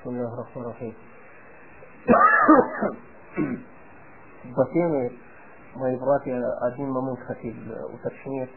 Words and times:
بسم 0.00 0.10
الله 0.10 0.34
الرحمن 0.34 0.62
الرحيم 0.62 0.94
по 4.56 4.66
теме 4.66 5.12
мои 5.76 5.96
братья 5.96 6.36
один 6.62 6.90
момент 6.90 7.20
хотел 7.20 7.54
уточнить, 7.94 8.50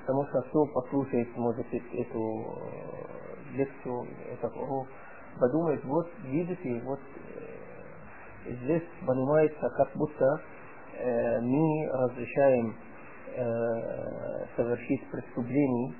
потому 0.00 0.26
что 0.26 0.42
кто 0.42 0.66
послушает, 0.66 1.36
может 1.36 1.64
быть, 1.70 1.94
эту 1.94 2.58
лекцию, 3.52 4.06
этот 4.32 4.56
урок, 4.56 4.88
подумает, 5.38 5.84
вот 5.84 6.10
видите, 6.24 6.82
вот 6.84 7.00
здесь 8.46 8.82
понимается, 9.06 9.70
как 9.76 9.90
будто 9.94 10.40
э, 10.98 11.40
мы 11.40 11.88
разрешаем 11.92 12.74
э, 13.36 14.46
совершить 14.56 15.10
преступлений 15.10 15.94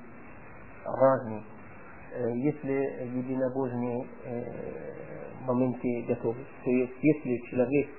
разные, 0.84 1.42
э, 1.42 1.51
если 2.19 3.07
единобожные 3.17 4.07
э, 4.25 4.43
моменты 5.45 6.05
готовы. 6.07 6.45
То 6.63 6.69
есть, 6.69 6.93
если 7.01 7.37
человек 7.49 7.89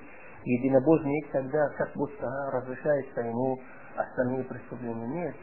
единобожник, 0.43 1.31
тогда 1.31 1.69
как 1.77 1.91
будто 1.95 2.27
разрешается 2.51 3.21
ему 3.21 3.59
остальные 3.97 4.43
преступления. 4.45 5.07
Нет, 5.07 5.35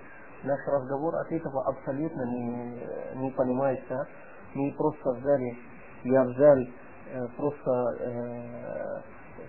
наш 0.44 0.60
разговор 0.66 1.14
от 1.16 1.30
этого 1.32 1.64
абсолютно 1.68 2.22
не, 2.22 2.80
не 3.16 3.30
понимается. 3.30 4.06
Мы 4.54 4.72
просто 4.72 5.10
взяли, 5.12 5.56
я 6.04 6.24
взял 6.24 6.58
э, 6.58 7.28
просто 7.36 7.96
э, 8.00 9.00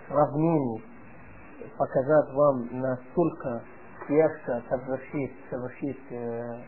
сравнение, 0.07 0.81
показать 1.77 2.33
вам 2.33 2.67
настолько 2.71 3.63
тяжко 4.07 4.61
совершить, 4.69 5.33
совершить 5.49 6.11
э, 6.11 6.61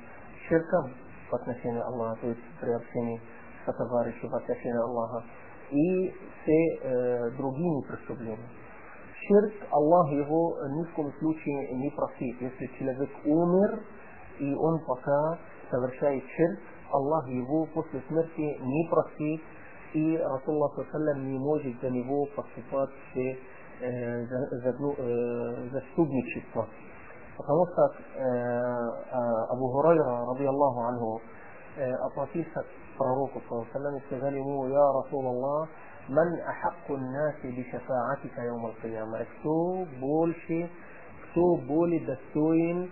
в 1.36 1.42
отношении 1.42 1.82
Аллаха, 1.82 2.22
то 2.22 2.28
есть 2.28 2.42
при 2.62 2.72
общении 2.72 3.22
с 3.66 3.74
товарищем 3.74 4.30
в 4.30 4.36
отношении 4.36 4.78
Аллаха, 4.78 5.24
и 5.72 6.14
все 6.42 6.78
э, 6.82 7.32
другими 7.38 7.82
преступлениями. 7.88 8.48
Ширк, 9.28 9.54
Аллах 9.72 10.12
его 10.12 10.56
ни 10.78 10.84
в 10.84 10.94
коем 10.94 11.12
случае 11.20 11.76
не 11.76 11.90
простит. 11.92 12.42
Если 12.42 12.68
человек 12.78 13.10
умер, 13.26 13.84
и 14.40 14.54
он 14.54 14.80
пока 14.86 15.40
совершает 15.72 16.24
ширк, 16.24 16.60
Аллах 16.92 17.28
его 17.28 17.66
после 17.74 18.02
смерти 18.08 18.58
не 18.62 18.88
простит, 18.90 19.42
и 19.94 20.18
Расулла 20.18 20.70
не 21.18 21.40
может 21.40 21.82
за 21.82 21.90
него 21.90 22.26
поступать 22.36 22.90
все 23.10 23.40
э, 23.82 24.26
за, 24.26 24.48
за, 24.60 24.70
э, 24.70 25.70
заступничество. 25.72 26.68
فتوفى 27.38 27.90
آه، 28.18 28.94
آه، 29.14 29.48
أبو 29.54 29.80
هريرة 29.80 30.30
رضي 30.30 30.50
الله 30.50 30.86
عنه 30.86 31.20
آه، 31.80 31.96
أطاطيس 32.06 32.46
الرسول 33.02 33.42
صلى 33.50 33.52
الله 33.52 33.66
عليه 33.76 33.80
وسلم 33.80 33.96
استغلموا 33.96 34.68
يا 34.68 34.92
رسول 35.00 35.26
الله 35.26 35.68
من 36.10 36.40
أحق 36.50 36.92
الناس 36.92 37.36
بشفاعتك 37.44 38.38
يوم 38.38 38.66
القيامة؟ 38.66 39.22
اكتو 39.22 39.86
بولشي 40.02 40.64
اكتو 40.64 41.56
بولي 41.68 42.00
دستوين 42.00 42.90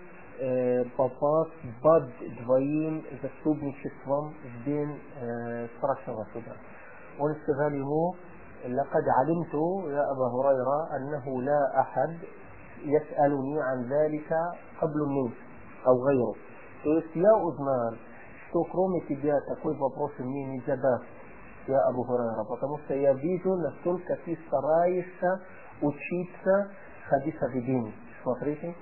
باباس 0.98 1.46
باد 1.84 2.10
دوين 2.46 3.02
زستوب 3.22 3.56
نشتوم 3.56 4.34
جدين 4.44 4.98
سرشة 5.80 6.12
وسودا 6.12 6.56
ونستغلموا 7.20 8.12
لقد 8.64 9.04
علمت 9.18 9.54
يا 9.90 10.02
أبا 10.12 10.26
هريرة 10.34 10.96
أنه 10.96 11.42
لا 11.42 11.80
أحد 11.80 12.16
يسألني 12.83 13.61
عن 13.61 13.83
ذلك 13.83 14.33
قبل 14.81 14.99
منك 14.99 15.37
أو 15.87 16.03
غيره 16.07 16.35
то 16.83 16.93
есть 16.97 17.15
я 17.15 17.35
узнал 17.35 17.93
что 18.49 18.63
кроме 18.71 19.01
тебя 19.01 19.39
такой 19.47 19.75
вопрос 19.77 20.11
мне 20.19 20.45
не 20.45 20.59
задаст 20.65 21.05
я 21.69 21.79
Абу 21.81 22.03
Хурайра, 22.03 22.43
потому 22.45 22.79
что 22.79 22.95
я 22.95 23.13
вижу, 23.13 23.55
насколько 23.55 24.15
ты 24.25 24.35
стараешься 24.47 25.39
учиться 25.81 26.71
хадиса 27.07 27.47
бедин. 27.53 27.93
Смотрите. 28.23 28.75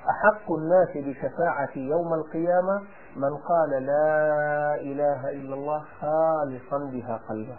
أحق 0.00 0.52
الناس 0.52 0.88
بشفاعة 0.96 1.70
يوم 1.76 2.14
القيامة 2.14 2.82
من 3.16 3.36
قال 3.36 3.70
لا 3.70 4.74
إله 4.80 5.30
إلا 5.30 5.54
الله 5.54 5.84
خالصا 6.00 6.78
بها 6.92 7.20
قلبه. 7.28 7.56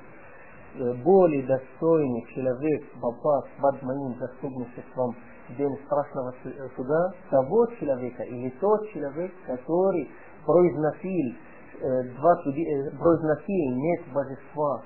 Более 1.04 1.46
достойный 1.46 2.26
человек 2.34 2.84
попасть 3.00 3.50
под 3.60 3.82
моим 3.82 4.14
заступничеством 4.18 5.16
в 5.48 5.56
день 5.56 5.76
страшного 5.86 6.34
суда 6.76 7.12
того 7.30 7.66
человека 7.78 8.22
или 8.24 8.50
тот 8.60 8.88
человек, 8.90 9.32
который 9.46 10.10
произносил 10.44 11.34
два 11.80 12.36
произносил 12.36 13.76
нет 13.76 14.00
божества, 14.12 14.82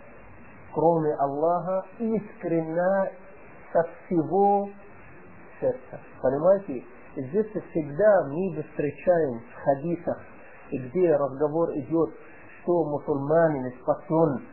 кроме 0.74 1.14
Аллаха, 1.14 1.84
искренне 1.98 3.12
со 3.72 3.82
всего 3.82 4.68
сердца. 5.60 6.00
Понимаете? 6.22 6.84
Здесь 7.16 7.46
всегда 7.46 8.28
мы 8.28 8.62
встречаем 8.62 9.40
в 9.40 9.54
хадисах, 9.64 10.18
где 10.70 11.16
разговор 11.16 11.70
идет, 11.74 12.10
что 12.62 12.84
мусульманин 12.84 13.72
спасен 13.82 14.46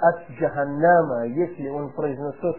от 0.00 0.30
джаханнама, 0.30 1.26
если 1.26 1.68
он 1.68 1.90
произносит, 1.92 2.56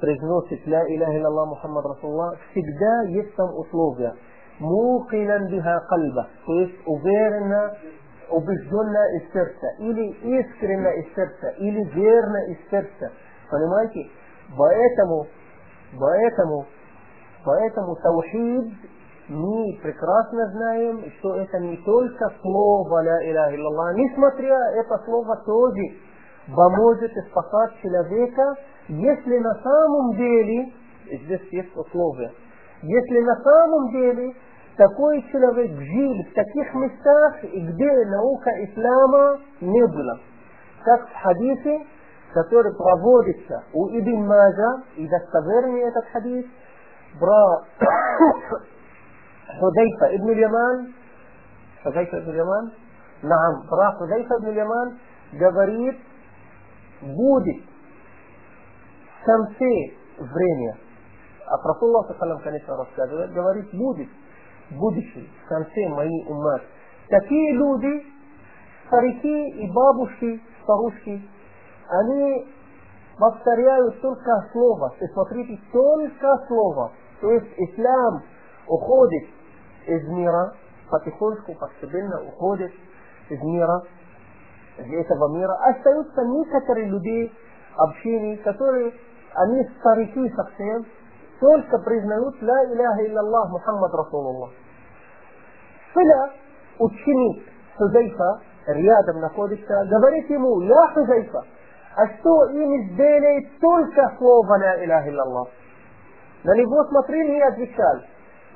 произносит 0.00 0.66
ля 0.66 0.82
иляха 0.88 1.16
илlallah 1.18 1.46
Мухаммад 1.46 1.84
Расуллах, 1.84 2.38
всегда 2.50 3.02
есть 3.08 3.34
там 3.34 3.54
условия. 3.56 4.14
Мукинан 4.60 5.48
биха 5.48 5.80
кальба, 5.88 6.28
то 6.46 6.52
есть 6.60 6.74
уверенно 6.86 7.76
убежденно 8.30 9.16
из 9.16 9.32
сердца, 9.32 9.66
или 9.78 10.10
искренно 10.40 10.88
из 10.88 11.14
сердца, 11.14 11.48
или 11.58 11.82
верно 11.94 12.36
из 12.50 12.70
сердца. 12.70 13.12
Понимаете? 13.50 14.10
Поэтому, 14.56 15.26
поэтому, 15.98 16.66
поэтому 17.44 17.96
таухид 17.96 18.74
мы 19.28 19.78
прекрасно 19.82 20.50
знаем, 20.52 21.04
что 21.18 21.36
это 21.36 21.58
не 21.60 21.76
только 21.78 22.32
слово 22.42 23.02
ля 23.02 23.30
иляха 23.30 23.54
иллаллах, 23.54 23.94
несмотря 23.94 24.58
это 24.74 24.98
слово 25.04 25.36
тоже 25.44 26.07
поможет 26.54 27.12
спасать 27.30 27.80
человека, 27.82 28.54
если 28.88 29.38
на 29.38 29.54
самом 29.62 30.16
деле, 30.16 30.72
здесь 31.06 31.48
есть 31.52 31.76
условия, 31.76 32.32
если 32.82 33.20
на 33.20 33.36
самом 33.42 33.90
деле 33.90 34.34
такой 34.76 35.22
человек 35.32 35.70
жил 35.72 36.14
в 36.22 36.34
таких 36.34 36.74
местах, 36.74 37.42
где 37.42 38.06
наука 38.06 38.50
ислама 38.64 39.40
не 39.60 39.86
была. 39.86 40.18
Как 40.84 41.08
в 41.08 41.14
хадисе, 41.20 41.84
который 42.32 42.72
проводится 42.76 43.64
у 43.72 43.88
Ибн 43.88 44.26
Маджа, 44.26 44.82
и 44.96 45.08
достоверный 45.08 45.80
этот 45.80 46.04
хадис, 46.12 46.46
про 47.18 47.64
Худайфа 49.58 50.16
ибн 50.16 50.30
Яман, 50.30 50.94
Худайфа 51.82 52.18
ибн 52.20 52.36
Яман, 52.36 52.72
Наам, 53.22 53.66
про 53.66 53.92
Худайфа 53.98 54.34
ибн 54.40 54.52
Яман 54.52 54.98
говорит, 55.32 55.98
будет 57.00 57.64
в 59.20 59.24
конце 59.24 59.94
времени, 60.18 60.76
а 61.46 61.56
Расулла, 61.66 62.02
конечно, 62.42 62.76
рассказывает, 62.76 63.32
говорит, 63.32 63.70
будет 63.72 64.08
будущем, 64.70 65.28
в 65.44 65.48
конце 65.48 65.88
моей 65.88 66.26
уммат. 66.28 66.62
Такие 67.08 67.52
люди, 67.54 68.06
старики 68.86 69.48
и 69.50 69.70
бабушки, 69.72 70.42
старушки, 70.62 71.22
они 71.88 72.46
повторяют 73.18 74.00
только 74.00 74.48
слово. 74.52 74.94
И 75.00 75.06
смотрите, 75.12 75.60
только 75.72 76.46
слово. 76.48 76.92
То 77.20 77.32
есть 77.32 77.46
ислам 77.56 78.22
уходит 78.66 79.28
из 79.86 80.06
мира, 80.08 80.54
потихоньку, 80.90 81.54
постепенно 81.54 82.22
уходит 82.28 82.72
из 83.30 83.42
мира, 83.42 83.82
этого 84.78 85.36
мира. 85.36 85.54
Остаются 85.64 86.22
некоторые 86.24 86.86
люди, 86.86 87.32
общины, 87.76 88.36
которые, 88.38 88.92
они 89.34 89.68
старики 89.80 90.32
совсем, 90.34 90.86
только 91.40 91.78
признают 91.78 92.42
ла 92.42 92.64
иляха 92.66 93.06
илляллах 93.06 93.50
Мухаммад 93.50 93.92
Расулуллах. 93.94 94.50
Сыля, 95.94 96.30
ученик 96.78 97.44
Хузайфа, 97.76 98.40
рядом 98.66 99.20
находится, 99.20 99.86
говорит 99.88 100.28
ему, 100.30 100.60
я 100.62 100.88
Хузайфа, 100.94 101.44
а 101.96 102.06
что 102.18 102.46
им 102.50 102.90
сделает 102.90 103.58
только 103.60 104.14
слово 104.18 104.58
ла 104.58 104.84
иляха 104.84 105.08
илляллах? 105.08 105.48
На 106.44 106.54
него 106.54 106.84
смотрели 106.84 107.36
и 107.36 107.40
отвечали. 107.40 108.02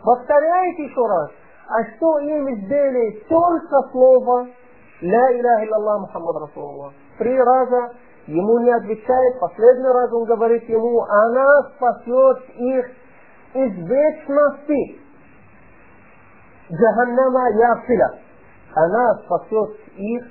Повторяйте 0.03 0.85
еще 0.85 1.07
раз, 1.07 1.31
а 1.69 1.85
что 1.97 2.19
им 2.19 2.65
сделает 2.65 3.29
только 3.29 3.83
слово 3.93 4.49
ла 5.03 5.33
иляха 5.33 5.65
илляллах 5.65 6.01
Мухаммад 6.03 6.37
Расулуллах? 6.37 6.93
Три 7.19 7.39
раза 7.39 7.93
ему 8.27 8.59
не 8.61 8.71
отвечает, 8.73 9.41
последний 9.41 9.93
раз 9.93 10.13
он 10.13 10.25
говорит 10.25 10.69
ему, 10.69 11.03
она 11.03 11.63
спасет 11.75 12.39
их 12.57 12.87
из 13.55 13.89
вечности. 13.89 15.01
Джаханнама 16.71 17.51
яфила. 17.51 18.19
Она 18.75 19.15
спасет 19.25 19.77
их 19.97 20.25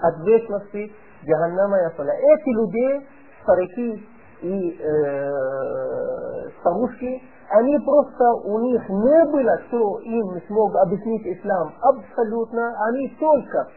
от 0.00 0.26
вечности 0.26 0.92
Джаханнама 1.24 1.86
Асаля. 1.86 2.14
Эти 2.14 2.48
люди, 2.48 3.06
старики 3.42 4.08
и 4.42 4.80
э, 4.80 6.48
старушки, 6.60 7.22
они 7.50 7.78
просто, 7.78 8.32
у 8.44 8.58
них 8.60 8.88
не 8.88 9.24
было, 9.30 9.56
кто 9.66 9.98
им 10.00 10.42
смог 10.48 10.74
объяснить 10.76 11.38
ислам. 11.38 11.72
Абсолютно, 11.80 12.74
они 12.86 13.08
только 13.20 13.68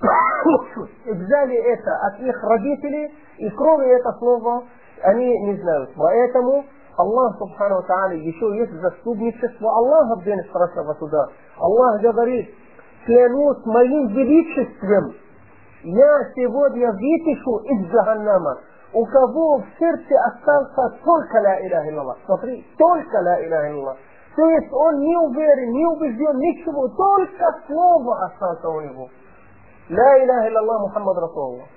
взяли 0.00 1.56
это 1.56 1.96
от 2.06 2.20
их 2.20 2.42
родителей, 2.42 3.14
и 3.38 3.50
кроме 3.50 3.92
этого 3.92 4.12
слова 4.18 4.64
они 5.02 5.38
не 5.40 5.56
знают. 5.60 5.90
Поэтому 5.96 6.64
Аллах 6.96 7.36
Субхану 7.38 7.82
Тааля 7.82 8.16
еще 8.16 8.56
есть 8.56 8.72
заступничество 8.80 9.70
Аллаха 9.70 10.20
в 10.20 10.24
день 10.24 10.40
страшного 10.48 10.94
суда. 10.94 11.28
Аллах 11.58 12.00
говорит, 12.00 12.48
клянусь 13.06 13.64
моим 13.66 14.08
величеством, 14.08 15.14
я 15.82 16.24
сегодня 16.34 16.92
вытешу 16.92 17.58
из 17.58 17.90
Джаханнама, 17.90 18.58
у 18.92 19.06
кого 19.06 19.58
в 19.58 19.64
сердце 19.78 20.14
остался 20.26 20.98
только 21.04 21.40
ла 21.40 21.60
илlallah. 21.60 22.16
Смотри, 22.26 22.66
только 22.76 23.16
ла 23.22 23.40
илlallah. 23.40 23.96
То 24.36 24.48
есть 24.48 24.72
он 24.72 25.00
не 25.00 25.16
уверен, 25.16 25.72
не 25.72 25.86
убежден, 25.86 26.38
ничего, 26.38 26.88
только 26.88 27.60
слово 27.66 28.24
остался 28.26 28.68
у 28.68 28.80
него. 28.80 29.08
Ла 29.90 30.24
иляха 30.24 30.48
илlallah 30.48 30.78
Мухаммад 30.86 31.16
Расулаллах. 31.18 31.68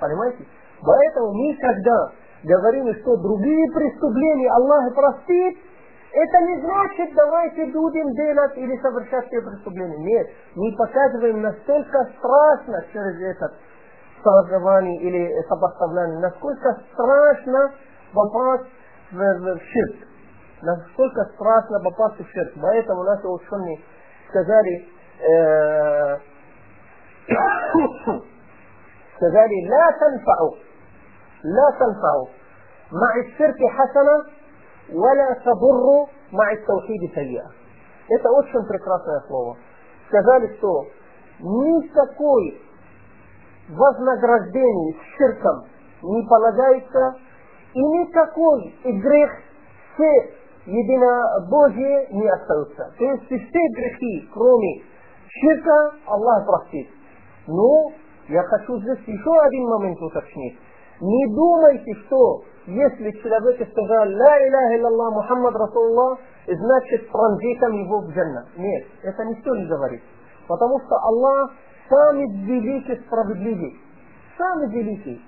Понимаете? 0.00 0.44
Поэтому 0.84 1.32
никогда 1.34 2.10
говорили, 2.42 3.00
что 3.00 3.16
другие 3.16 3.70
преступления 3.72 4.50
Аллах 4.50 4.92
простит, 4.94 5.58
это 6.12 6.40
не 6.42 6.60
значит, 6.60 7.14
давайте 7.14 7.66
будем 7.66 8.10
делать 8.12 8.56
или 8.56 8.76
совершать 8.82 9.26
все 9.28 9.40
преступления. 9.40 9.96
Нет, 9.98 10.26
мы 10.56 10.76
показываем 10.76 11.40
настолько 11.40 12.10
страшно 12.18 12.84
через 12.92 13.36
этот 13.36 13.54
соревнование 14.22 15.00
или 15.00 15.42
сопоставление, 15.48 16.18
насколько 16.18 16.76
страшно 16.92 17.72
попасть 18.12 18.68
в, 19.12 19.16
в, 19.16 19.54
в 19.54 19.60
ширк. 19.62 20.08
Насколько 20.62 21.24
страшно 21.34 21.80
попасть 21.80 22.18
в 22.18 22.30
ширк. 22.30 22.52
Поэтому 22.60 23.04
наши 23.04 23.26
ученые 23.26 23.78
сказали, 24.28 24.88
э, 25.20 26.18
сказали, 29.17 29.57
لا 29.69 29.85
تنفعوا 29.99 30.55
لا 31.43 31.67
تنفع 31.79 32.15
مع 32.91 33.11
الشرك 33.25 33.59
حسنة 33.77 34.17
ولا 34.93 35.33
تضر 35.45 36.07
مع 36.31 36.51
التوحيد 36.51 37.11
سيئة 37.15 37.57
это 38.09 38.31
очень 38.31 38.65
прекрасное 38.67 39.21
слово. 39.27 39.57
Сказали, 40.07 40.55
что 40.57 40.85
никакой 41.39 42.61
вознаграждение 43.69 44.93
с 44.93 45.17
ширком 45.17 45.65
не 46.03 46.27
полагается 46.27 47.15
и 47.73 47.79
никакой 47.79 48.73
грех 48.83 49.31
с 49.97 50.01
единобожие 50.65 52.07
не 52.11 52.29
остается. 52.29 52.93
То 52.97 53.03
есть 53.03 53.25
все 53.25 53.67
грехи, 53.75 54.29
кроме 54.33 54.83
ширка, 55.27 55.91
Аллах 56.05 56.45
простит. 56.45 56.89
Но 57.46 57.92
я 58.28 58.42
хочу 58.44 58.78
здесь 58.78 59.00
еще 59.06 59.40
один 59.40 59.68
момент 59.68 60.00
уточнить. 60.00 60.58
Не 61.00 61.26
думайте, 61.34 61.94
что 62.06 62.42
если 62.66 63.10
человек 63.22 63.68
сказал 63.70 64.06
«Ла 64.06 64.38
иляха 64.38 64.76
илляллах 64.76 65.14
Мухаммад 65.14 65.54
Расулуллах», 65.54 66.18
значит 66.46 67.10
транзитом 67.10 67.72
его 67.72 68.00
в 68.00 68.10
джанна. 68.10 68.46
Нет, 68.56 68.86
это 69.02 69.24
ничто 69.24 69.54
не 69.56 69.66
говорит. 69.66 70.02
Потому 70.46 70.78
что 70.80 70.96
Аллах 70.96 71.52
самый 71.88 72.26
великий 72.44 72.96
справедливый. 73.06 73.80
Самый 74.38 74.68
великий. 74.70 75.20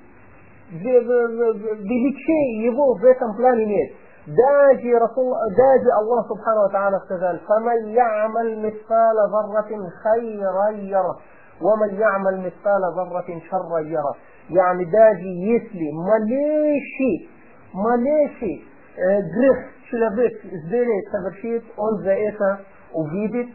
Величей 0.70 2.64
его 2.64 2.94
в 2.94 3.04
этом 3.04 3.36
плане 3.36 3.66
нет. 3.66 3.96
Даже, 4.26 4.98
Расул, 4.98 5.34
даже 5.56 5.90
Аллах 5.90 6.26
Субхану 6.26 6.70
Тааля 6.70 6.98
сказал 7.00 7.36
«Фаман 7.46 7.84
я'маль 7.88 8.56
мисфала 8.56 9.28
зарратин 9.28 9.90
хайран 10.02 10.80
яра, 10.86 11.16
ومن 11.61 11.99
يعمل 11.99 12.39
مثقال 12.39 12.81
ذرة 12.95 13.41
شرا 13.49 13.79
يره 13.79 14.15
يعني 14.49 14.85
даже 14.85 15.27
если 15.27 15.91
малейший, 15.91 17.29
малейший 17.73 18.65
э, 18.97 19.21
грех 19.21 19.57
человек 19.91 20.43
сделает, 20.43 21.07
совершит, 21.11 21.63
он 21.77 21.97
за 21.99 22.11
это 22.11 22.61
увидит 22.93 23.49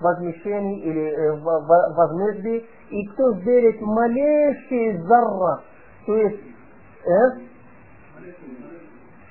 возмещение 0.00 0.80
или 0.80 1.10
э, 1.10 1.32
возмездие. 1.40 2.64
И 2.90 3.06
кто 3.08 3.34
сделает 3.34 3.80
малейший 3.80 4.98
зарра, 5.02 5.62
то 6.06 6.16
есть 6.16 6.40
э, 7.04 7.20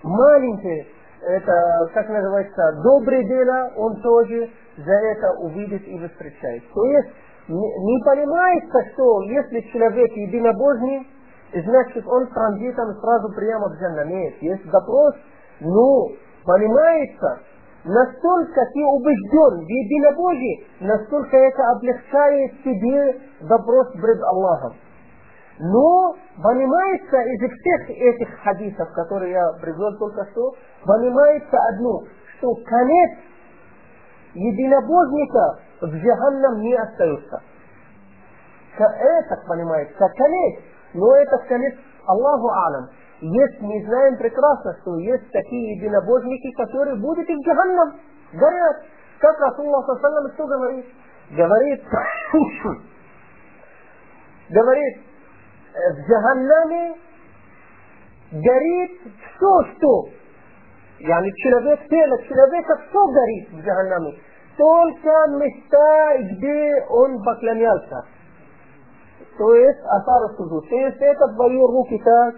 маленькое, 0.03 0.85
это, 1.27 1.89
как 1.93 2.09
называется, 2.09 2.81
доброе 2.83 3.23
дело, 3.23 3.71
он 3.77 3.99
тоже 4.01 4.51
за 4.77 4.93
это 4.93 5.31
увидит 5.39 5.81
и 5.87 6.07
встречает. 6.07 6.63
То 6.71 6.85
есть 6.85 7.09
не 7.50 8.04
понимается, 8.04 8.92
что 8.92 9.22
если 9.22 9.60
человек 9.72 10.12
единобожный, 10.12 11.06
значит 11.52 12.06
он 12.06 12.26
транзитом 12.28 12.94
сразу 13.00 13.32
прямо 13.34 13.68
в 13.68 13.72
джанна. 13.74 14.04
Нет, 14.04 14.34
есть 14.40 14.64
запрос, 14.70 15.14
ну, 15.60 16.12
понимается, 16.44 17.40
настолько 17.84 18.60
ты 18.72 18.84
убежден 18.84 19.58
в 19.58 19.68
единобожии, 19.68 20.66
настолько 20.80 21.36
это 21.36 21.62
облегчает 21.72 22.62
тебе 22.62 23.20
вопрос 23.42 23.88
пред 23.94 24.22
Аллахом. 24.22 24.74
Но 25.58 26.16
понимается 26.42 27.20
из 27.20 27.50
всех 27.50 27.90
этих 27.90 28.28
хадисов, 28.42 28.88
которые 28.94 29.32
я 29.32 29.52
привел 29.60 29.98
только 29.98 30.24
что, 30.30 30.54
понимается 30.86 31.58
одно, 31.74 32.02
что 32.38 32.54
конец 32.64 33.10
единобожника 34.34 35.58
в 35.81 35.87
джаханнам 35.87 36.61
не 36.61 36.75
остается. 36.75 37.41
Это 38.77 39.41
понимается, 39.47 40.09
конец. 40.15 40.59
Но 40.93 41.15
это 41.15 41.37
конец 41.47 41.75
Аллаху 42.07 42.49
Алам. 42.49 42.89
Есть, 43.21 43.61
мы 43.61 43.83
знаем 43.85 44.17
прекрасно, 44.17 44.75
что 44.81 44.97
есть 44.97 45.31
такие 45.31 45.77
единобожники, 45.77 46.51
которые 46.57 46.95
будут 46.97 47.27
и 47.29 47.33
в 47.33 47.39
джаханнам, 47.45 47.99
горят. 48.33 48.83
Как 49.19 49.39
Расулла 49.39 49.81
Саллам 49.81 50.31
что 50.33 50.45
говорит? 50.45 50.85
Говорит, 51.31 51.83
говорит, 54.49 54.97
в 55.73 55.99
джаханнаме 56.07 56.95
горит 58.31 59.01
все, 59.01 59.63
что 59.75 60.09
يعني 60.99 61.31
человек, 61.37 61.79
тело 61.89 62.23
человека, 62.23 62.81
все 62.89 63.07
горит 63.07 63.49
в 63.51 63.65
джаханнаме. 63.65 64.19
Только 64.60 65.08
места, 65.40 66.18
где 66.18 66.84
он 66.90 67.22
поклонялся. 67.24 68.04
То 69.38 69.54
есть 69.54 69.80
асар 69.86 70.36
суджуд. 70.36 70.68
То 70.68 70.76
есть 70.76 70.98
это 71.00 71.28
твои 71.28 71.56
руки 71.56 71.98
так, 72.04 72.34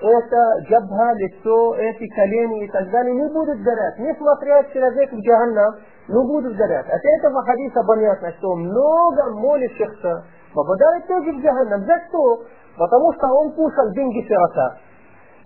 это 0.00 0.60
джабха, 0.68 1.14
лицо, 1.14 1.74
эти 1.74 2.06
колени 2.14 2.66
и 2.66 2.70
так 2.70 2.88
далее 2.92 3.12
не 3.16 3.28
будут 3.28 3.58
гореть. 3.58 3.98
Несмотря 3.98 4.62
человек 4.72 5.10
в 5.10 5.18
джаханнам, 5.18 5.74
не 6.06 6.24
будут 6.24 6.54
гореть. 6.56 6.86
От 6.86 7.02
этого 7.18 7.42
хадиса 7.42 7.82
понятно, 7.82 8.30
что 8.38 8.54
много 8.54 9.32
молящихся 9.32 10.22
попадает 10.54 11.08
тоже 11.08 11.32
в 11.32 11.42
джаханнам. 11.42 11.84
За 11.86 11.98
что? 12.06 12.44
Потому 12.78 13.12
что 13.14 13.26
он 13.26 13.50
кушал 13.50 13.90
деньги 13.90 14.24
сирота 14.28 14.78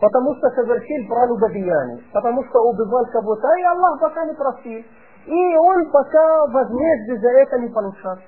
потому 0.00 0.32
что 0.36 0.48
совершил 0.50 1.08
прелюбодеяние, 1.08 2.04
потому 2.12 2.44
что 2.44 2.60
убивал 2.70 3.04
кого-то, 3.06 3.48
и 3.58 3.62
Аллах 3.64 4.00
пока 4.00 4.24
не 4.26 4.34
простил. 4.34 4.84
И 5.26 5.56
он 5.56 5.90
пока 5.90 6.46
возмездие 6.46 7.18
за 7.18 7.28
это 7.28 7.58
не 7.58 7.68
получал, 7.68 8.18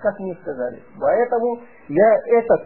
как 0.00 0.18
мне 0.18 0.34
сказали. 0.42 0.82
Поэтому 1.00 1.60
я 1.88 2.14
этот, 2.26 2.60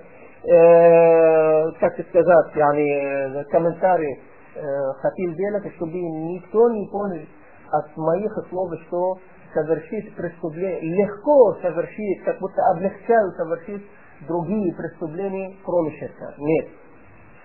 э, 0.44 1.72
как 1.80 1.94
сказать, 2.08 2.56
яни, 2.56 3.44
комментарий 3.50 4.20
э, 4.54 4.92
хотел 5.00 5.32
делать, 5.34 5.74
чтобы 5.76 5.92
никто 5.94 6.68
не 6.70 6.88
понял 6.90 7.26
от 7.72 7.96
моих 7.96 8.32
слов, 8.48 8.70
что 8.86 9.18
совершить 9.54 10.14
преступление, 10.16 10.80
легко 10.80 11.54
совершить, 11.62 12.24
как 12.24 12.38
будто 12.40 12.62
облегчают 12.72 13.36
совершить 13.36 13.86
другие 14.26 14.74
преступления, 14.74 15.54
кроме 15.64 15.90
ширка. 15.98 16.34
Нет 16.38 16.66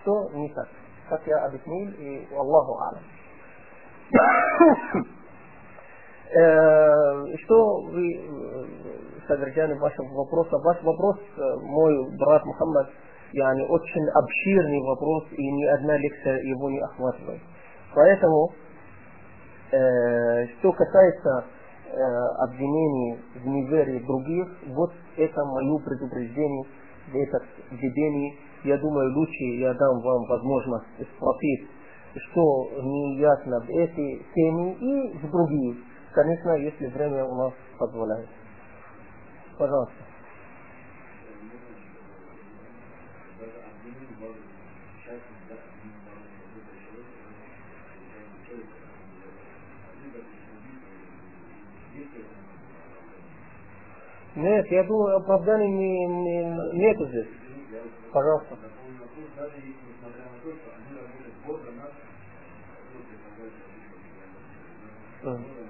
что 0.01 0.29
не 0.33 0.49
так. 0.49 0.67
Как 1.09 1.25
я 1.27 1.45
объяснил, 1.45 1.91
и 1.99 2.27
Аллаху 2.35 2.77
Алам. 2.79 3.03
Что 6.31 7.81
вы 7.81 8.21
содержание 9.27 9.77
вашего 9.77 10.07
вопроса? 10.13 10.57
Ваш 10.63 10.81
вопрос, 10.81 11.17
мой 11.61 12.17
брат 12.17 12.45
Мухаммад, 12.45 12.87
yani, 13.33 13.65
очень 13.67 14.07
обширный 14.09 14.81
вопрос, 14.87 15.25
и 15.31 15.51
ни 15.51 15.65
одна 15.65 15.97
лекция 15.97 16.39
его 16.43 16.69
не 16.69 16.79
охватывает. 16.79 17.41
Поэтому, 17.93 18.53
э, 19.71 20.47
что 20.59 20.71
касается 20.71 21.45
обвинений 22.39 23.19
в 23.35 23.47
неверии 23.47 23.99
других, 23.99 24.47
вот 24.67 24.93
это 25.17 25.43
мое 25.43 25.77
предупреждение, 25.79 26.65
это 27.13 27.43
видение. 27.71 28.35
Я 28.63 28.77
думаю, 28.77 29.13
лучше 29.17 29.43
я 29.59 29.73
дам 29.73 29.99
вам 30.01 30.25
возможность 30.29 30.85
спросить, 31.17 31.67
что 32.15 32.69
не 32.81 33.17
ясно 33.19 33.59
в 33.59 33.69
этой 33.69 34.25
теме 34.33 34.73
и 34.73 35.17
в 35.17 35.31
другие. 35.31 35.75
Конечно, 36.13 36.51
если 36.57 36.87
время 36.87 37.23
у 37.23 37.35
нас 37.35 37.53
позволяет. 37.79 38.27
Пожалуйста. 39.57 39.95
Нет, 54.35 54.65
я 54.71 54.83
думаю, 54.83 55.17
оправданий 55.17 55.67
не, 55.67 56.05
не, 56.07 56.79
нету 56.79 57.07
здесь. 57.07 57.27
Пожалуйста. 58.11 58.57
Правильно. 65.21 65.60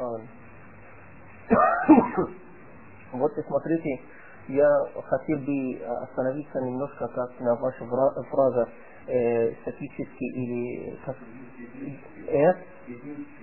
вот 3.12 3.36
и 3.36 3.42
смотрите, 3.42 4.00
я 4.48 4.66
хотел 4.94 5.38
бы 5.40 5.78
остановиться 6.02 6.58
немножко 6.60 7.06
как 7.08 7.38
на 7.40 7.54
вашей 7.56 7.86
фразе 7.86 8.64
э, 9.06 9.52
статически 9.62 10.24
или 10.24 10.96
как, 11.04 11.16
э, 12.28 12.54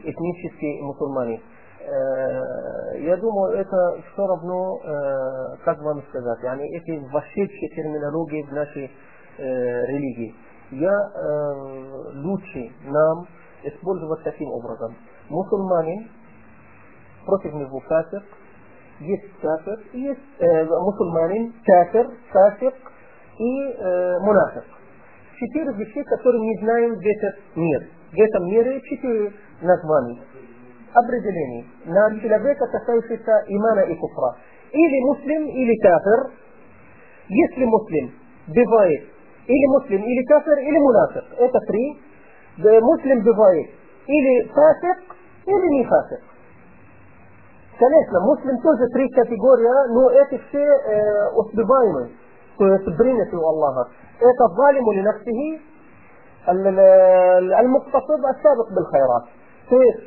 этнические 0.03 0.81
мусульмане. 0.83 1.39
Э, 1.79 1.83
я 3.01 3.17
думаю, 3.17 3.53
это 3.57 4.01
все 4.11 4.25
равно, 4.25 4.81
э, 4.83 5.57
как 5.63 5.79
вам 5.81 6.01
сказать, 6.09 6.43
они 6.43 6.67
эти 6.75 6.97
вошедшие 7.11 7.69
терминологии 7.69 8.41
в 8.43 8.51
нашей 8.51 8.91
э, 9.37 9.85
религии. 9.85 10.33
Я 10.71 10.89
э, 10.89 11.53
лучше 12.15 12.71
нам 12.85 13.27
использовать 13.63 14.23
таким 14.23 14.49
образом. 14.49 14.95
Мусульманин 15.29 16.09
против 17.27 17.53
него 17.53 17.79
кафир, 17.81 18.23
есть 18.99 19.31
кафир, 19.41 19.79
есть 19.93 20.19
э, 20.39 20.65
мусульманин, 20.65 21.53
кафир, 21.65 22.09
кафир 22.31 22.73
и 23.37 23.71
э, 23.71 24.19
мунафик. 24.21 24.63
Четыре 25.39 25.71
вещи, 25.73 26.01
которые 26.03 26.41
мы 26.41 26.65
знаем 26.65 26.95
в 26.95 26.99
этот 26.99 27.35
мир. 27.55 27.81
В 28.11 28.19
этом 28.19 28.45
мире 28.47 28.81
четыре 28.81 29.33
названий, 29.61 30.19
определений 30.93 31.67
на 31.85 32.19
человека, 32.19 32.65
касающихся 32.67 33.43
имана 33.47 33.81
и 33.81 33.95
куфра. 33.95 34.37
Или 34.71 35.01
муслим, 35.05 35.47
или 35.49 35.75
кафир. 35.81 36.31
Если 37.29 37.65
муслим 37.65 38.11
бывает 38.47 39.09
или 39.47 39.65
муслим, 39.67 40.01
или 40.01 40.23
кафир, 40.25 40.57
или 40.59 40.77
мунафик. 40.77 41.23
Это 41.37 41.59
три. 41.67 41.99
Муслим 42.81 43.23
бывает 43.23 43.69
или 44.07 44.47
фасик, 44.47 45.15
или 45.45 45.67
не 45.77 45.83
фасик. 45.85 46.23
Конечно, 47.78 48.20
муслим 48.20 48.58
тоже 48.62 48.86
три 48.92 49.08
категории, 49.10 49.92
но 49.92 50.10
это 50.10 50.38
все 50.48 50.62
э, 50.62 51.30
успеваемые, 51.34 52.10
то 52.58 52.66
есть 52.66 52.96
принятые 52.96 53.40
у 53.40 53.46
Аллаха. 53.46 53.90
Это 54.20 54.48
залиму 54.54 54.92
ли 54.92 55.02
нафсихи, 55.02 55.72
المقتصد 56.48 58.24
السابق 58.36 58.68
بالخيرات. 58.74 59.22
То 59.70 59.80
есть, 59.80 60.00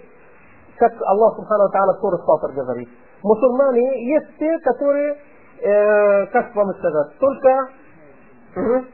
как 0.78 0.92
Аллах 1.02 1.36
Субхану 1.36 1.70
Тааля 1.70 1.94
в 1.94 2.02
Суре 2.02 2.18
Фатр 2.26 2.52
говорит, 2.54 2.90
мусульмане 3.24 4.14
есть 4.14 4.38
те, 4.38 4.60
которые, 4.60 5.18
э, 5.62 6.26
как 6.28 6.56
вам 6.56 6.74
сказать, 6.76 7.18
только... 7.20 7.70
Угу. 8.58 8.86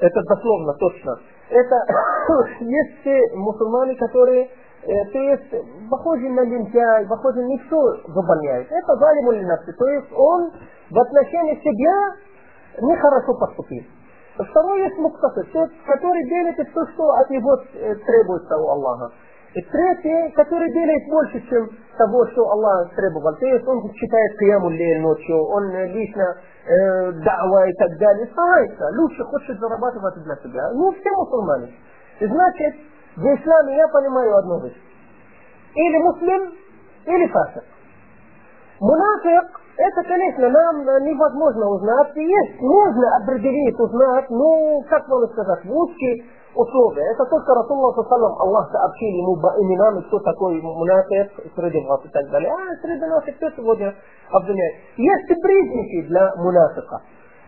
Это 0.00 0.22
дословно, 0.22 0.74
точно. 0.74 1.16
Это 1.50 1.76
есть 2.60 3.02
те 3.04 3.20
мусульмане, 3.34 3.96
которые 3.96 4.44
э, 4.44 4.50
то 4.85 5.17
есть 5.17 5.89
похожи 5.89 6.29
на 6.29 6.41
лентяй, 6.41 7.07
похожи 7.07 7.43
не 7.43 7.57
все 7.59 7.77
выполняет. 8.07 8.67
Это 8.71 8.95
залиму 8.95 9.31
То 9.31 9.87
есть 9.87 10.11
он 10.13 10.51
в 10.91 10.99
отношении 10.99 11.59
себя 11.61 12.15
нехорошо 12.81 13.33
поступил. 13.33 13.83
Второй 14.37 14.83
есть 14.83 14.97
муктасид, 14.97 15.51
тот, 15.53 15.69
который 15.87 16.27
делает 16.27 16.55
все, 16.55 16.85
что 16.93 17.09
от 17.13 17.29
него 17.29 17.57
э, 17.73 17.95
требуется 17.95 18.57
у 18.57 18.67
Аллаха. 18.67 19.11
И 19.53 19.61
третий, 19.61 20.31
который 20.35 20.69
делает 20.73 21.09
больше, 21.09 21.39
чем 21.49 21.69
того, 21.97 22.27
что 22.27 22.41
Аллах 22.51 22.93
требовал. 22.93 23.33
То 23.37 23.45
есть 23.45 23.65
он 23.65 23.89
читает 23.93 24.37
Кияму 24.37 24.69
Лель 24.69 24.99
ночью, 25.01 25.37
он 25.37 25.71
лично 25.71 26.35
э, 26.67 27.11
дава 27.23 27.65
и 27.65 27.73
так 27.75 27.97
далее. 27.97 28.27
Старается, 28.33 28.91
лучше 28.99 29.23
хочет 29.23 29.57
зарабатывать 29.57 30.21
для 30.25 30.35
себя. 30.35 30.69
Ну, 30.73 30.91
все 30.91 31.09
мусульмане. 31.11 31.71
Значит, 32.19 32.75
в 33.15 33.21
исламе 33.21 33.77
я 33.77 33.87
понимаю 33.87 34.37
одну 34.37 34.59
вещь. 34.61 34.81
Или 35.75 35.97
муслим, 35.97 36.53
или 37.05 37.27
фасик. 37.27 37.63
Мунафик 38.79 39.61
это, 39.77 40.03
конечно, 40.03 40.49
нам 40.49 40.85
невозможно 41.03 41.67
узнать. 41.67 42.15
Есть, 42.15 42.61
можно 42.61 43.17
определить, 43.17 43.77
узнать, 43.77 44.29
ну, 44.29 44.81
как 44.89 45.05
вам 45.09 45.27
сказать, 45.31 45.65
в 45.65 45.71
узкие 45.71 46.23
условия. 46.55 47.11
Это 47.11 47.25
только 47.25 47.53
Расулла 47.53 47.91
Саллам, 48.07 48.39
Аллах 48.39 48.71
сообщил 48.71 49.09
ему 49.09 49.35
по 49.35 49.51
именам, 49.59 50.01
кто 50.03 50.19
такой 50.19 50.61
мунафик 50.61 51.29
среди 51.55 51.85
вас 51.87 51.99
и 52.05 52.09
так 52.09 52.29
далее. 52.31 52.49
А 52.49 52.81
среди 52.81 53.05
нас 53.05 53.23
кто 53.23 53.49
сегодня 53.51 53.93
обвиняет. 54.31 54.75
Есть 54.95 55.29
и 55.29 55.41
признаки 55.41 56.07
для 56.07 56.33
мунафика. 56.37 57.01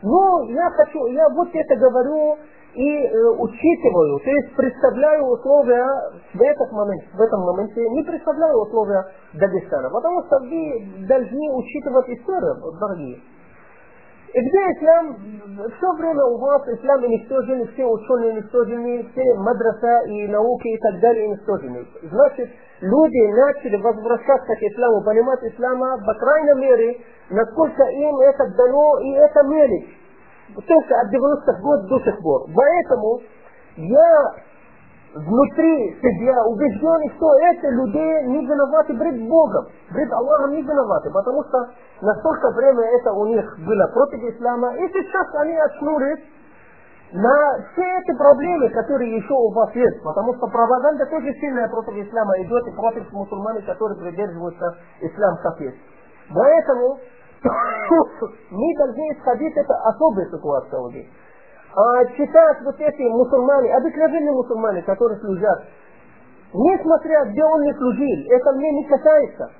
Но 0.03 0.43
я 0.49 0.69
хочу, 0.71 1.07
я 1.07 1.29
вот 1.29 1.47
это 1.53 1.75
говорю, 1.77 2.37
и 2.77 3.07
э, 3.07 3.29
учитываю, 3.39 4.19
то 4.19 4.29
есть 4.29 4.55
представляю 4.55 5.25
условия 5.25 5.83
в 6.35 6.41
этот 6.41 6.71
момент, 6.71 7.03
в 7.11 7.19
этом 7.19 7.41
моменте 7.41 7.89
не 7.89 8.03
представляю 8.03 8.55
условия 8.61 9.03
Дагестана, 9.33 9.89
потому 9.89 10.21
что 10.25 10.37
вы 10.41 10.85
должны 11.07 11.53
учитывать 11.55 12.07
историю, 12.09 12.55
дорогие. 12.79 13.17
И 14.31 14.39
где 14.39 14.59
ислам, 14.73 15.17
все 15.77 15.91
время 15.93 16.23
у 16.25 16.37
вас 16.37 16.61
ислам 16.67 17.03
уничтожен, 17.03 17.67
все 17.73 17.83
ученые 17.83 18.33
уничтожены, 18.33 19.09
все 19.11 19.33
мадраса 19.39 20.01
и 20.05 20.27
науки 20.27 20.67
и 20.67 20.77
так 20.77 20.99
далее 20.99 21.29
уничтожены. 21.29 21.83
Значит, 22.03 22.49
люди 22.81 23.31
начали 23.31 23.81
возвращаться 23.81 24.53
к 24.53 24.61
исламу, 24.61 25.03
понимать 25.03 25.39
ислама, 25.41 25.97
по 26.05 26.13
крайней 26.13 26.61
мере, 26.61 26.97
насколько 27.31 27.83
им 27.85 28.19
это 28.19 28.45
дано 28.55 28.99
и 28.99 29.13
это 29.13 29.43
мелочь 29.47 29.96
только 30.61 30.99
от 30.99 31.13
90-х 31.13 31.61
годов 31.61 31.87
до 31.87 31.99
сих 31.99 32.21
пор. 32.21 32.45
Поэтому 32.55 33.21
я 33.77 34.33
внутри 35.13 35.95
себя 36.01 36.45
убежден, 36.45 37.11
что 37.15 37.33
эти 37.39 37.65
люди 37.65 38.27
не 38.27 38.45
виноваты 38.45 38.97
перед 38.97 39.27
Богом, 39.27 39.65
перед 39.93 40.11
Аллахом 40.11 40.51
не 40.51 40.61
виноваты, 40.61 41.09
потому 41.11 41.43
что 41.45 41.69
настолько 42.01 42.51
время 42.51 42.83
это 42.99 43.13
у 43.13 43.25
них 43.27 43.45
было 43.59 43.87
против 43.93 44.23
ислама, 44.23 44.75
и 44.75 44.87
сейчас 44.89 45.27
они 45.35 45.55
очнулись 45.57 46.19
на 47.13 47.57
все 47.71 47.83
эти 47.99 48.17
проблемы, 48.17 48.69
которые 48.69 49.15
еще 49.15 49.33
у 49.33 49.51
вас 49.53 49.73
есть, 49.75 50.03
потому 50.03 50.35
что 50.35 50.47
пропаганда 50.47 51.05
тоже 51.05 51.33
сильная 51.39 51.69
против 51.69 51.95
ислама 51.95 52.41
идет 52.41 52.67
и 52.67 52.75
против 52.75 53.11
мусульман, 53.13 53.61
которые 53.63 53.99
придерживаются 53.99 54.75
ислам 55.01 55.37
как 55.41 55.59
есть. 55.61 55.77
Поэтому 56.33 56.99
мы 57.43 58.77
должны 58.77 59.13
исходить, 59.13 59.55
это 59.55 59.73
особая 59.85 60.25
ситуация 60.25 60.79
у. 60.79 60.89
А 60.89 62.05
читать 62.17 62.57
вот 62.63 62.75
эти 62.79 63.01
мусульмане, 63.03 63.75
обыкновенные 63.75 64.31
мусульмане, 64.31 64.81
которые 64.81 65.19
служат, 65.19 65.65
несмотря 66.53 67.25
где 67.25 67.43
он 67.43 67.61
не 67.61 67.73
служил, 67.73 68.31
это 68.31 68.51
мне 68.53 68.71
не 68.71 68.83
касается. 68.85 69.51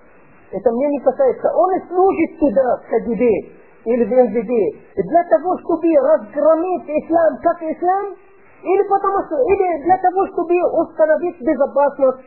Это 0.52 0.72
мне 0.72 0.88
не 0.88 1.00
касается. 1.02 1.52
Он 1.54 1.76
и 1.76 1.88
служит 1.88 2.40
туда, 2.40 2.78
в 2.78 2.90
Кадибе 2.90 3.52
или 3.86 4.04
в 4.04 4.12
МВД, 4.12 4.96
для 4.96 5.24
того, 5.26 5.58
чтобы 5.60 5.94
разгромить 6.02 6.84
ислам 6.88 7.38
как 7.44 7.62
ислам, 7.62 8.16
или 8.64 8.84
потому 8.90 9.24
что, 9.26 9.36
или 9.36 9.84
для 9.84 9.98
того, 9.98 10.26
чтобы 10.28 10.56
установить 10.82 11.40
безопасность 11.42 12.26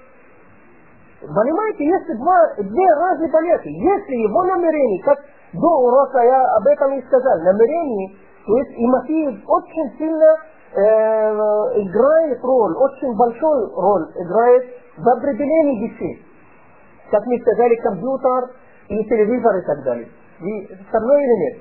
Понимаете, 1.20 1.84
если 1.84 2.14
два, 2.14 2.54
две 2.56 2.94
разные 2.94 3.30
понятия. 3.30 3.70
Если 3.70 4.14
его 4.14 4.42
намерение, 4.44 5.02
как 5.02 5.18
до 5.52 5.68
урока 5.68 6.22
я 6.22 6.56
об 6.56 6.66
этом 6.66 6.92
и 6.94 7.02
сказал, 7.06 7.38
намерение, 7.40 8.16
то 8.46 8.56
есть 8.58 8.78
и 8.78 8.86
мотив 8.86 9.48
очень 9.48 9.98
сильно 9.98 10.36
э, 10.74 10.80
играет 11.82 12.42
роль, 12.42 12.74
очень 12.76 13.16
большую 13.16 13.74
роль 13.74 14.06
играет 14.16 14.64
в 14.96 15.08
определении 15.08 15.88
вещей. 15.88 16.24
Как 17.10 17.24
мы 17.26 17.38
сказали, 17.40 17.74
компьютер 17.76 18.50
и 18.88 19.04
телевизор 19.04 19.56
и 19.56 19.66
так 19.66 19.82
далее. 19.84 20.08
Вы 20.40 20.68
со 20.90 21.00
мной 21.00 21.22
или 21.22 21.36
нет? 21.36 21.58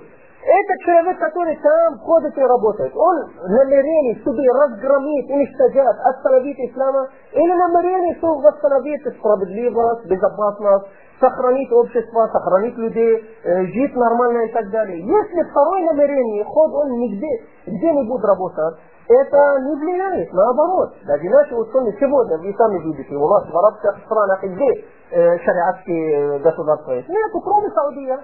Этот 0.54 0.78
человек, 0.86 1.18
который 1.18 1.56
там 1.56 1.98
ходит 1.98 2.38
и 2.38 2.40
работает, 2.40 2.94
он 2.94 3.26
намерение, 3.42 4.20
чтобы 4.20 4.38
разгромить, 4.54 5.28
уничтожать, 5.28 5.96
остановить 6.04 6.58
ислама, 6.70 7.08
или 7.32 7.52
намерение, 7.54 8.14
чтобы 8.18 8.40
восстановить 8.40 9.02
справедливость, 9.18 10.06
безопасность, 10.06 10.86
сохранить 11.18 11.72
общество, 11.72 12.28
сохранить 12.32 12.76
людей, 12.76 13.24
э, 13.42 13.64
жить 13.66 13.96
нормально 13.96 14.44
и 14.44 14.52
так 14.52 14.70
далее. 14.70 15.04
Если 15.04 15.50
второе 15.50 15.86
намерение, 15.86 16.44
ход 16.44 16.72
он 16.72 16.90
нигде, 17.00 17.26
где-нибудь 17.66 18.22
работает, 18.22 18.76
это 19.08 19.60
не 19.60 19.74
влияет, 19.74 20.32
наоборот. 20.32 20.94
Даже 21.04 21.24
наши 21.30 21.56
ученые 21.56 21.96
сегодня, 21.98 22.38
вы 22.38 22.54
сами 22.56 22.78
видите, 22.78 23.16
у 23.16 23.28
нас 23.28 23.44
в 23.50 23.58
арабских 23.58 24.04
странах 24.06 24.40
где 24.44 24.84
э, 25.10 25.38
шариатские 25.38 26.38
государства 26.38 26.92
есть? 26.92 27.08
Нет, 27.08 27.30
кроме 27.42 27.70
Саудия. 27.70 28.20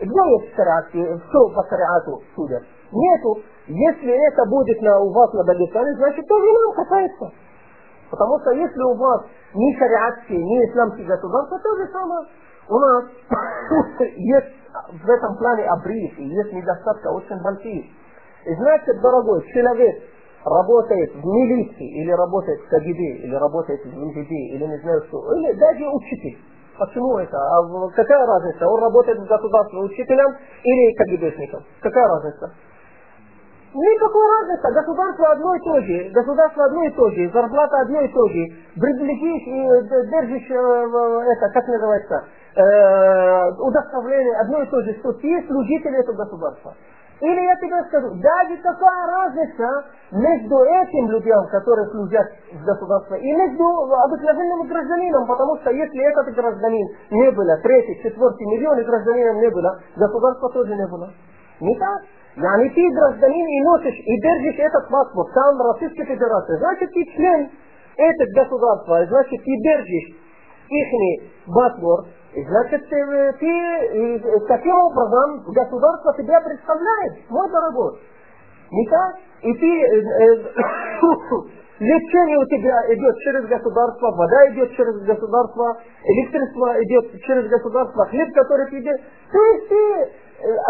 Где 0.00 0.20
есть 0.36 0.54
шариатские, 0.54 1.18
все 1.18 1.48
по 1.54 1.66
шариату 1.68 2.22
судят? 2.34 2.62
Нету. 2.92 3.42
Если 3.66 4.28
это 4.28 4.44
будет 4.46 4.80
на, 4.82 5.00
у 5.00 5.12
вас 5.12 5.32
на 5.32 5.44
Дагестане, 5.44 5.94
значит 5.94 6.26
тоже 6.28 6.46
нам 6.46 6.74
касается. 6.74 7.30
Потому 8.10 8.38
что 8.40 8.50
если 8.52 8.82
у 8.82 8.94
вас 8.94 9.22
ни 9.54 9.76
шариатские, 9.78 10.42
ни 10.42 10.70
исламские 10.70 11.06
государства, 11.06 11.58
то 11.58 11.76
же 11.76 11.88
самое. 11.92 12.26
У 12.68 12.78
нас 12.78 13.04
есть 14.16 14.54
в 14.92 15.08
этом 15.08 15.36
плане 15.38 15.64
обрыв, 15.64 16.18
и 16.18 16.24
есть 16.24 16.52
недостатки 16.52 17.06
очень 17.06 17.42
большие. 17.42 17.86
И 18.44 18.54
значит, 18.54 19.00
дорогой, 19.00 19.42
человек 19.52 20.02
работает 20.44 21.12
в 21.14 21.24
милиции, 21.24 22.02
или 22.02 22.10
работает 22.12 22.60
в 22.60 22.68
КГБ, 22.68 23.00
или 23.24 23.34
работает 23.34 23.80
в 23.82 23.96
МВД, 23.96 24.30
или 24.30 24.64
не 24.64 24.78
знаю 24.78 25.02
что, 25.08 25.34
или 25.34 25.52
даже 25.58 25.88
учитель. 25.88 26.38
Почему 26.78 27.18
это? 27.18 27.36
А 27.36 27.88
какая 27.94 28.26
разница? 28.26 28.66
Он 28.66 28.80
работает 28.82 29.18
в 29.18 29.26
государстве 29.26 29.78
учителем 29.80 30.36
или 30.62 30.94
КГБшником? 30.94 31.64
Какая 31.80 32.06
разница? 32.06 32.52
Никакой 33.74 34.24
разницы. 34.40 34.72
Государство 34.72 35.32
одно 35.32 35.54
и 35.54 35.58
то 35.60 35.80
же. 35.82 36.10
Государство 36.14 36.64
одно 36.64 36.82
и 36.84 36.90
то 36.90 37.10
же. 37.10 37.30
Зарплата 37.30 37.80
одно 37.80 38.00
и 38.00 38.08
то 38.08 38.28
же. 38.28 38.46
Привлекишь 38.74 39.46
и 39.46 40.08
держишь 40.08 40.50
э, 40.50 41.32
это, 41.32 41.50
как 41.52 41.68
называется, 41.68 42.24
э, 42.54 43.50
удостоверение 43.58 44.40
одно 44.40 44.62
и 44.62 44.66
то 44.66 44.80
же, 44.82 44.94
что 45.00 45.12
ты 45.12 45.44
служитель 45.46 45.94
этого 45.94 46.16
государства. 46.16 46.74
Или 47.21 47.39
я 47.39 47.55
тебе 47.57 47.83
скажу, 47.87 48.15
даже 48.15 48.57
какая 48.57 49.05
разница 49.05 49.85
между 50.11 50.57
этим 50.63 51.11
людям, 51.11 51.45
которые 51.51 51.87
служат 51.89 52.27
в 52.51 52.65
государстве, 52.65 53.19
и 53.19 53.31
между 53.33 53.63
обыкновенным 53.63 54.67
гражданином, 54.67 55.27
потому 55.27 55.55
что 55.57 55.69
если 55.69 56.01
этот 56.01 56.33
гражданин 56.33 56.87
не 57.11 57.31
было, 57.31 57.57
третий, 57.57 58.01
четвертый 58.01 58.47
миллион 58.47 58.83
гражданином 58.83 59.37
не 59.39 59.49
было, 59.51 59.79
государства 59.97 60.49
тоже 60.49 60.75
не 60.75 60.87
было. 60.87 61.13
Не 61.59 61.75
так? 61.77 62.01
يعني 62.37 62.69
ты 62.69 62.89
гражданин 62.89 63.47
и 63.47 63.61
носишь, 63.61 63.99
и 63.99 64.21
держишь 64.21 64.57
этот 64.57 64.89
паспорт, 64.89 65.29
сам 65.33 65.61
Российской 65.61 66.05
Федерации, 66.05 66.57
значит 66.57 66.89
ты 66.91 67.03
член 67.13 67.49
этого 67.97 68.29
государства, 68.33 69.05
значит 69.05 69.43
ты 69.43 69.51
держишь 69.61 70.15
их 70.69 70.87
паспорт, 71.45 72.07
значит 72.44 72.88
ты, 72.88 73.32
ты 73.40 74.20
таким 74.48 74.74
образом 74.74 75.44
государство 75.52 76.14
тебя 76.16 76.40
представляет, 76.40 77.30
мой 77.30 77.50
дорогой. 77.50 77.98
Не 78.70 78.88
так? 78.88 79.16
И 79.42 79.54
ты 79.54 79.86
Лечение 81.78 82.38
у 82.38 82.44
тебя 82.46 82.94
идет 82.94 83.18
через 83.18 83.44
государство, 83.48 84.10
вода 84.12 84.48
идет 84.48 84.72
через 84.72 84.96
государство, 85.04 85.76
электричество 86.04 86.82
идет 86.82 87.20
через 87.20 87.50
государство, 87.50 88.06
хлеб, 88.06 88.32
который 88.32 88.66
ты 88.70 88.78
идет. 88.80 88.98
То 89.30 89.38
есть 89.38 89.68
ты 89.68 90.10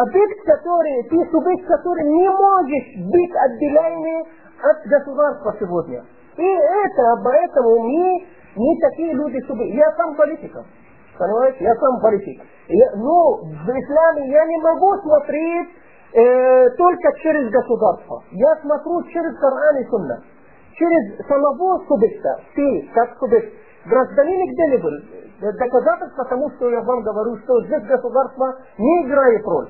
объект, 0.02 0.40
который, 0.44 1.02
ты 1.04 1.30
субъект, 1.30 1.64
который 1.68 2.02
не 2.02 2.28
можешь 2.28 3.06
быть 3.06 3.32
отделяемый 3.37 4.26
от 4.62 4.85
государства 4.85 5.54
сегодня. 5.61 6.04
И 6.38 6.42
это, 6.42 7.23
поэтому 7.23 7.78
мы 7.78 8.26
не 8.56 8.80
такие 8.80 9.12
люди 9.12 9.38
субъекты. 9.46 9.76
Я 9.76 9.92
сам 9.92 10.16
политик. 10.16 10.56
Понимаете? 11.18 11.64
Я 11.64 11.75
сам 11.76 12.00
политик. 12.00 12.42
Я, 12.68 12.90
но 12.96 13.36
в 13.36 13.69
исламе 13.69 14.30
я 14.30 14.45
не 14.47 14.58
могу 14.58 14.97
смотреть 15.02 15.69
э, 16.12 16.71
только 16.71 17.12
через 17.21 17.50
государство. 17.50 18.23
Я 18.32 18.56
смотрю 18.62 19.02
через 19.04 19.38
Коран 19.38 19.76
и 19.78 19.84
Сунна. 19.86 20.23
Через 20.75 21.26
самого 21.26 21.84
субъекта. 21.86 22.40
Ты, 22.54 22.90
как 22.95 23.17
субъект, 23.19 23.52
гражданин 23.86 24.52
где 24.52 24.67
не 24.69 24.76
был, 24.76 24.93
доказательство 25.40 26.25
тому, 26.26 26.50
что 26.56 26.69
я 26.69 26.80
вам 26.82 27.02
говорю, 27.02 27.36
что 27.38 27.64
здесь 27.64 27.82
государство 27.84 28.56
не 28.78 29.06
играет 29.06 29.43
роль. 29.47 29.69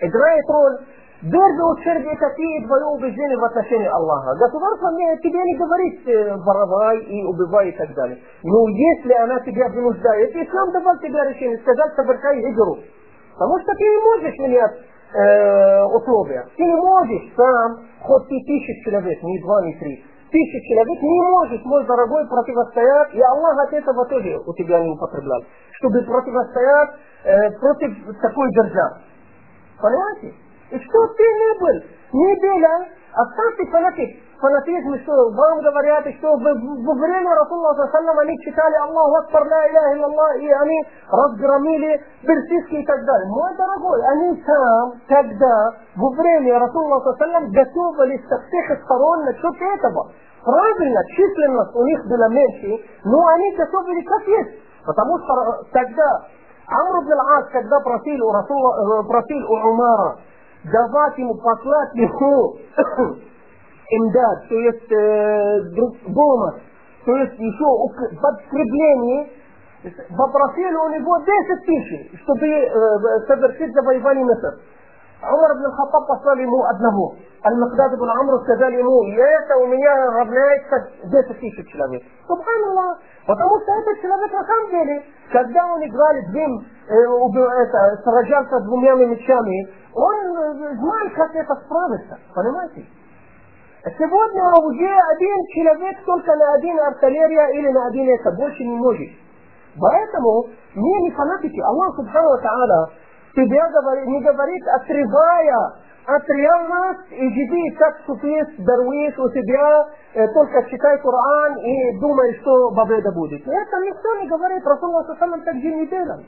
Играет 0.00 0.44
роль 0.48 0.78
даже 1.22 1.64
ущербе 1.64 2.14
какие 2.16 2.66
твои 2.66 2.82
убеждения 2.82 3.36
в 3.38 3.44
отношении 3.44 3.88
Аллаха. 3.88 4.34
Государство 4.34 4.90
мне, 4.90 5.16
тебе 5.18 5.42
не 5.42 5.56
говорит 5.56 6.08
э, 6.08 6.36
воровай 6.36 6.98
и 7.04 7.24
убивай 7.24 7.70
и 7.70 7.76
так 7.76 7.94
далее. 7.94 8.18
Но 8.42 8.68
если 8.68 9.12
она 9.14 9.40
тебя 9.40 9.68
вынуждает, 9.68 10.36
ислам 10.36 10.72
давал 10.72 10.96
тебе 10.98 11.18
решение, 11.24 11.58
сказать, 11.58 11.94
совершай 11.96 12.40
игру. 12.52 12.78
Потому 13.32 13.58
что 13.60 13.72
ты 13.74 13.84
не 13.84 13.98
можешь 13.98 14.38
менять 14.38 14.76
э, 15.14 15.84
условия. 15.84 16.44
Ты 16.54 16.64
не 16.64 16.76
можешь 16.76 17.32
сам, 17.34 17.80
хоть 18.02 18.28
ты 18.28 18.36
тысяч 18.46 18.84
человек, 18.84 19.22
не 19.22 19.40
два, 19.40 19.62
не 19.64 19.74
три, 19.74 20.04
тысяч 20.30 20.68
человек 20.68 21.02
не 21.02 21.22
может, 21.30 21.64
мой 21.64 21.86
дорогой, 21.86 22.28
противостоять, 22.28 23.14
и 23.14 23.22
Аллах 23.22 23.56
от 23.66 23.72
этого 23.72 24.04
тоже 24.06 24.38
у 24.44 24.52
тебя 24.52 24.80
не 24.80 24.90
употреблял, 24.90 25.42
чтобы 25.80 26.02
противостоять 26.02 26.90
э, 27.24 27.50
против 27.58 28.20
такой 28.20 28.50
державы. 28.52 28.96
Понимаете? 29.80 30.45
И 30.70 30.78
что 30.78 31.06
ты 31.14 31.22
не 31.22 31.60
был, 31.60 31.84
не 32.12 32.34
был, 32.40 32.86
оставьте 33.14 33.70
фанатик, 33.70 34.18
фанатизм, 34.40 34.98
что 35.02 35.30
вам 35.30 35.60
говорят, 35.60 36.04
что 36.18 36.36
в, 36.36 36.42
во 36.42 36.94
время 36.94 37.34
Расулла 37.36 37.72
Саллам 37.92 38.18
они 38.18 38.36
читали 38.40 38.74
Аллаху 38.82 39.14
Акбар, 39.14 39.46
ла 39.46 39.68
иляха 39.68 39.94
илlallah, 39.94 40.38
и 40.38 40.50
они 40.50 40.82
разгромили 41.08 42.00
персидские 42.26 42.82
и 42.82 42.86
так 42.86 43.04
далее. 43.04 43.28
Мой 43.30 43.56
дорогой, 43.56 44.02
они 44.10 44.42
там, 44.42 44.94
тогда, 45.08 45.70
во 45.96 46.10
время 46.10 46.58
Расулла 46.58 47.00
Саллам 47.16 47.50
готовились 47.52 48.26
со 48.28 48.38
всех 48.38 48.82
сторон 48.82 49.24
насчет 49.24 49.54
этого. 49.62 50.10
Правильно, 50.44 51.00
численность 51.16 51.74
у 51.74 51.82
них 51.84 52.04
была 52.06 52.28
меньше, 52.28 52.84
но 53.04 53.26
они 53.26 53.56
готовили 53.56 54.02
как 54.02 54.26
есть. 54.28 54.62
Потому 54.84 55.18
что 55.18 55.62
тогда 55.72 56.26
Амр 56.68 57.02
ибн 57.02 57.20
Ас, 57.38 57.48
когда 57.50 57.80
просил 57.80 58.26
у, 58.26 58.32
Расула, 58.32 59.02
просил 59.04 59.44
у 59.48 59.70
Умара 59.70 60.16
давать 60.72 61.18
ему 61.18 61.34
послать 61.34 61.94
ему 61.94 62.56
имдад, 63.90 64.48
то 64.48 64.54
есть 64.54 64.92
э, 64.92 65.60
помощь, 66.12 66.62
то 67.04 67.16
есть 67.16 67.38
еще 67.38 67.64
подкрепление, 68.20 69.30
попросили 70.16 70.74
у 70.74 70.88
него 70.90 71.18
10 71.18 71.66
тысяч, 71.66 72.20
чтобы 72.22 72.46
э, 72.46 72.70
совершить 73.26 73.72
завоевание 73.74 74.24
Мыср. 74.24 74.58
Умар 75.22 75.52
ибн 75.56 75.72
Хаттаб 75.72 76.06
послали 76.06 76.42
ему 76.42 76.62
одного. 76.64 77.14
Аль-Махдад 77.44 77.94
ибн 77.94 78.10
Амру 78.10 78.38
сказали 78.40 78.76
ему, 78.76 79.02
и 79.04 79.12
это 79.14 79.56
у 79.56 79.66
меня 79.66 80.10
равняется 80.10 80.88
10 81.04 81.40
тысяч 81.40 81.72
человек. 81.72 82.02
Субханаллах. 82.26 82.98
Потому 83.26 83.60
что 83.60 83.72
этот 83.72 84.00
человек 84.02 84.32
на 84.32 84.44
самом 84.44 84.70
деле, 84.70 85.02
когда 85.32 85.66
он 85.72 85.82
играли 85.82 86.20
двум, 86.30 86.64
э, 86.88 87.62
это, 87.62 88.02
сражался 88.04 88.60
двумя 88.60 88.94
мечами, 88.94 89.68
он 89.94 90.36
э, 90.36 90.74
знает, 90.76 91.14
как 91.14 91.34
это 91.34 91.54
справиться. 91.64 92.18
Понимаете? 92.34 92.84
Сегодня 93.98 94.42
уже 94.60 94.98
один 95.14 95.46
человек 95.54 96.04
только 96.04 96.34
на 96.36 96.54
один 96.54 96.78
артиллерия 96.80 97.48
или 97.58 97.68
на 97.70 97.86
один 97.86 98.08
это 98.10 98.32
больше 98.32 98.64
не 98.64 98.76
может. 98.76 99.08
Поэтому 99.80 100.48
мы 100.74 101.00
не 101.02 101.10
фанатики. 101.12 101.60
Аллах 101.60 101.94
Субхану 101.94 102.38
Тааля 102.42 102.90
тебя 103.36 103.68
говорит, 103.68 104.06
не 104.06 104.20
говорит, 104.22 104.62
отрывая 104.80 105.72
от 106.06 106.28
реальности, 106.28 107.14
иди 107.14 107.76
как 107.76 108.00
суфист, 108.06 108.50
дарвиш 108.58 109.18
у 109.18 109.28
себя, 109.30 109.86
э, 110.14 110.26
только 110.28 110.70
читай 110.70 110.98
Коран 110.98 111.58
и 111.58 111.98
думай, 112.00 112.34
что 112.40 112.70
победа 112.70 113.12
будет. 113.12 113.42
Это 113.42 113.76
никто 113.84 114.16
не 114.16 114.28
говорит, 114.28 114.64
Расулла 114.64 115.02
Сасалам 115.02 115.42
так 115.42 115.54
же 115.56 115.74
не 115.74 115.86
делал. 115.86 116.20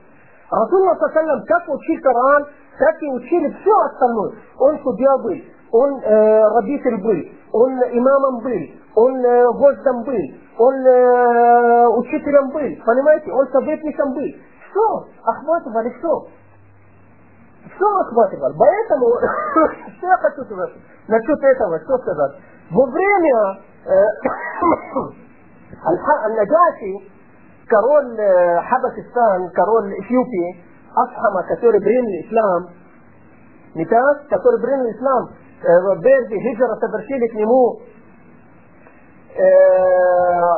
Расулла 0.50 0.94
Сасалам 0.96 1.42
как 1.46 1.68
учил 1.68 2.00
Коран, 2.02 2.46
так 2.78 3.02
и 3.02 3.08
учили 3.08 3.56
все 3.60 3.72
остальное. 3.86 4.32
Он 4.58 4.78
судья 4.82 5.16
был, 5.18 5.38
он 5.72 6.00
э, 6.02 6.42
родитель 6.56 7.00
был, 7.00 7.24
он 7.52 7.72
имамом 7.72 8.42
был, 8.42 8.60
он 8.96 9.24
э, 9.24 9.46
вождем 9.52 10.02
был, 10.02 10.24
он 10.58 10.74
э, 10.74 11.88
учителем 11.98 12.50
был, 12.50 12.84
понимаете, 12.84 13.32
он 13.32 13.46
советником 13.52 14.12
был. 14.12 14.28
Все, 14.70 15.06
охватывали 15.24 15.94
все. 15.98 16.26
Все 17.74 17.84
охватывал. 17.84 18.52
Поэтому, 18.58 19.18
что 19.98 20.06
я 20.06 20.16
хочу 20.18 20.44
сказать, 20.44 20.70
насчет 21.08 21.42
этого, 21.42 21.78
что 21.80 21.98
сказать. 21.98 22.32
Во 22.70 22.86
время 22.86 23.58
Аль-Наджаши, 25.84 27.08
король 27.68 28.16
Хабасистан, 28.68 29.50
король 29.54 29.92
Эфиопии, 30.00 30.64
Асхама, 30.94 31.42
который 31.44 31.80
принял 31.80 32.26
ислам, 32.26 32.70
не 33.74 33.84
так, 33.84 34.28
который 34.28 34.60
принял 34.60 34.90
ислам, 34.90 35.30
э, 35.62 36.00
Берди, 36.00 36.38
Хиджара 36.40 36.76
совершили 36.76 37.28
к 37.28 37.34
нему 37.34 37.80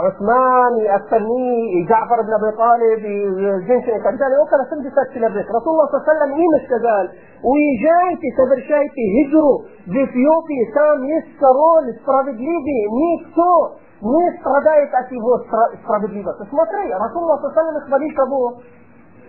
عثمان 0.05 0.77
и 0.77 0.87
остальные, 0.87 1.79
и 1.79 1.87
Джафар 1.87 2.19
ибн 2.21 2.33
Аби 2.33 2.51
Талиб, 2.57 2.99
и 2.99 3.65
женщины 3.67 3.97
и 3.97 4.01
так 4.01 4.17
далее, 4.17 4.39
около 4.39 4.65
70 4.69 5.13
человек. 5.13 5.49
Расулла 5.49 5.87
Саллам 5.87 6.31
им 6.37 6.65
сказал, 6.65 7.07
уезжайте, 7.41 8.27
совершайте 8.35 9.01
хиджру 9.01 9.63
в 9.87 9.91
Эфиопии, 9.91 10.71
там 10.73 11.03
есть 11.03 11.37
король 11.39 11.93
справедливый, 12.01 12.87
никто 12.91 13.77
не 14.01 14.37
страдает 14.39 14.93
от 14.93 15.09
его 15.09 15.39
справедливости. 15.81 16.43
Смотри, 16.49 16.93
Расулла 16.93 17.37
Саллам 17.53 17.79
хвалил 17.87 18.13
кого? 18.15 18.59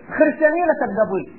Христианина 0.09 0.73
когда 0.79 1.05
были. 1.05 1.31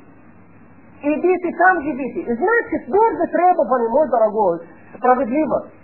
Идите 1.02 1.56
там 1.58 1.82
живите. 1.82 2.24
Значит, 2.24 2.86
твердо 2.86 3.26
требовали, 3.30 3.88
мой 3.88 4.08
дорогой, 4.08 4.60
справедливость. 4.96 5.74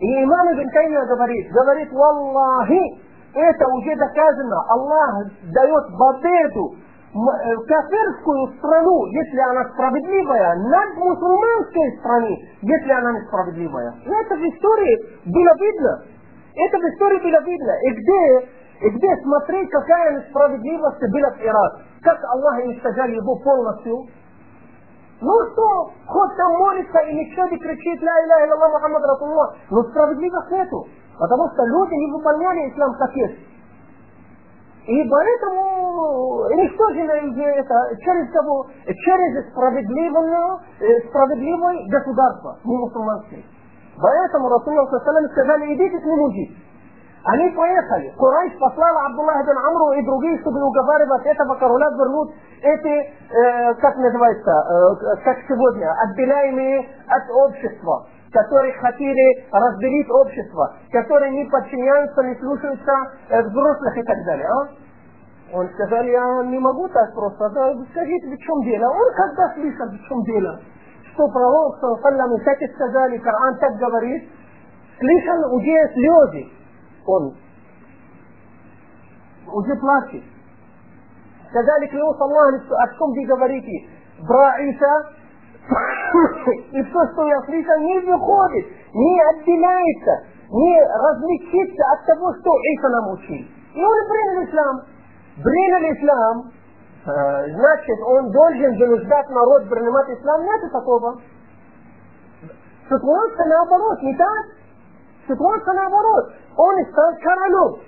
И 0.00 0.24
имам 0.24 0.52
Ибн 0.52 0.70
Таймия 0.70 1.04
говорит, 1.06 1.50
говорит, 1.50 1.92
Валлахи, 1.92 3.08
это 3.34 3.68
уже 3.68 3.96
доказано, 3.96 4.62
Аллах 4.68 5.26
дает 5.52 5.84
победу 5.98 6.74
э, 6.74 7.56
кафирскую 7.66 8.48
страну, 8.58 9.06
если 9.06 9.40
она 9.50 9.64
справедливая, 9.70 10.54
над 10.56 10.96
мусульманской 10.96 11.98
страной, 11.98 12.38
если 12.62 12.92
она 12.92 13.12
несправедливая. 13.18 13.94
И 14.04 14.10
это 14.10 14.36
в 14.36 14.42
истории 14.42 14.98
было 15.26 15.54
видно. 15.58 16.02
Это 16.54 16.78
в 16.78 16.84
истории 16.92 17.18
было 17.18 17.42
видно. 17.44 17.72
И 17.82 17.90
где, 17.90 18.48
и 18.82 18.90
где 18.90 19.16
смотреть, 19.22 19.68
какая 19.70 20.18
несправедливость 20.18 21.00
была 21.00 21.30
в 21.30 21.40
Ираке. 21.40 21.82
Как 22.02 22.18
Аллах 22.24 22.64
уничтожал 22.64 23.08
его 23.08 23.36
полностью. 23.42 24.06
Ну 25.20 25.32
что, 25.52 25.90
хоть 26.06 26.36
там 26.36 26.52
молится 26.52 26.98
и 26.98 27.12
никто 27.12 27.44
не 27.48 27.58
кричит 27.58 28.00
«Ля 28.00 28.24
Иля 28.24 28.46
Илlallah 28.46 28.70
Мухаммад 28.70 29.02
Расулуллах», 29.02 29.56
но 29.68 29.82
справедливых 29.82 30.50
нету, 30.52 30.86
потому 31.18 31.50
что 31.50 31.64
люди 31.64 31.94
не 31.94 32.12
выполняли 32.12 32.70
ислам 32.70 32.94
как 32.94 33.12
есть. 33.16 33.38
И 34.86 35.08
поэтому 35.10 36.46
уничтожено 36.46 37.10
это 37.10 37.96
через 38.00 38.32
кого? 38.32 38.66
Через 38.86 39.50
справедливое, 39.50 40.60
справедливое 41.08 41.84
государство, 41.88 42.56
не 42.64 42.76
мусульманское. 42.76 43.42
Поэтому 44.00 44.48
Расулullah 44.48 44.86
сказали, 44.86 45.74
идите 45.74 45.98
к 45.98 46.04
нему 46.04 46.30
жить. 46.30 46.56
Они 47.24 47.50
поехали. 47.50 48.14
Курайш 48.16 48.52
послала 48.58 49.06
Абдуллах 49.06 49.44
бен 49.44 49.58
Амру 49.58 49.92
и 49.92 50.04
других, 50.04 50.40
чтобы 50.40 50.62
уговаривать 50.62 51.26
этого 51.26 51.56
короля 51.56 51.86
вернуть 51.90 52.30
эти, 52.62 52.88
э, 52.88 53.74
как 53.74 53.96
называется, 53.96 54.50
э, 54.50 55.16
как 55.24 55.36
сегодня, 55.48 55.92
отделяемые 56.04 56.88
от 57.08 57.30
общества, 57.30 58.06
которые 58.32 58.72
хотели 58.74 59.46
разделить 59.50 60.08
общество, 60.10 60.76
которые 60.92 61.32
не 61.32 61.44
подчиняются, 61.50 62.22
не 62.22 62.36
слушаются 62.36 62.92
э, 63.30 63.42
взрослых 63.42 63.96
и 63.96 64.02
так 64.04 64.24
далее. 64.24 64.46
А? 64.46 64.68
Он 65.58 65.68
сказал, 65.70 66.04
я 66.04 66.44
не 66.44 66.58
могу 66.58 66.88
так 66.88 67.12
просто, 67.14 67.50
да, 67.50 67.74
скажите, 67.90 68.28
в 68.28 68.38
чем 68.38 68.62
дело? 68.62 68.92
Он 68.92 69.12
когда 69.14 69.54
слышал, 69.54 69.86
в 69.88 70.08
чем 70.08 70.22
дело? 70.22 70.60
Что 71.12 71.26
пророк, 71.28 71.78
саллам, 71.80 72.30
сказали, 72.74 73.18
Коран 73.18 73.58
так 73.58 73.72
говорит, 73.76 74.30
слышал 75.00 75.56
уже 75.56 75.92
слезы 75.94 76.57
он 77.08 77.34
уже 79.52 79.74
плачет. 79.76 80.22
Сказали 81.50 81.86
клянусь 81.86 82.20
Аллахом, 82.20 82.60
о 82.70 82.88
чем 82.88 83.12
вы 83.12 83.24
говорите? 83.24 83.88
Бра 84.20 84.58
Иса, 84.60 85.12
и 86.72 86.82
все, 86.82 87.06
что 87.12 87.26
я 87.26 87.40
слышал, 87.42 87.78
не 87.80 87.98
выходит, 88.00 88.66
не 88.92 89.20
отделяется, 89.30 90.26
не 90.50 90.82
различится 90.82 91.82
от 91.92 92.06
того, 92.06 92.34
что 92.34 92.50
Иса 92.74 92.88
нам 92.88 93.12
учил. 93.12 93.46
И 93.74 93.82
он 93.82 94.08
принял 94.08 94.44
ислам. 94.44 94.82
Принял 95.42 95.92
ислам, 95.94 96.50
значит, 97.04 97.98
он 98.04 98.30
должен 98.32 98.76
вынуждать 98.76 99.28
народ 99.30 99.68
принимать 99.68 100.10
ислам. 100.10 100.42
Нет 100.42 100.72
такого. 100.72 101.20
Ситуация 102.88 103.46
наоборот, 103.46 104.02
не 104.02 104.14
так? 104.16 104.46
Ситуация 105.28 105.74
наоборот. 105.74 106.32
Он 106.58 106.74
стал 106.90 107.14
королем. 107.22 107.80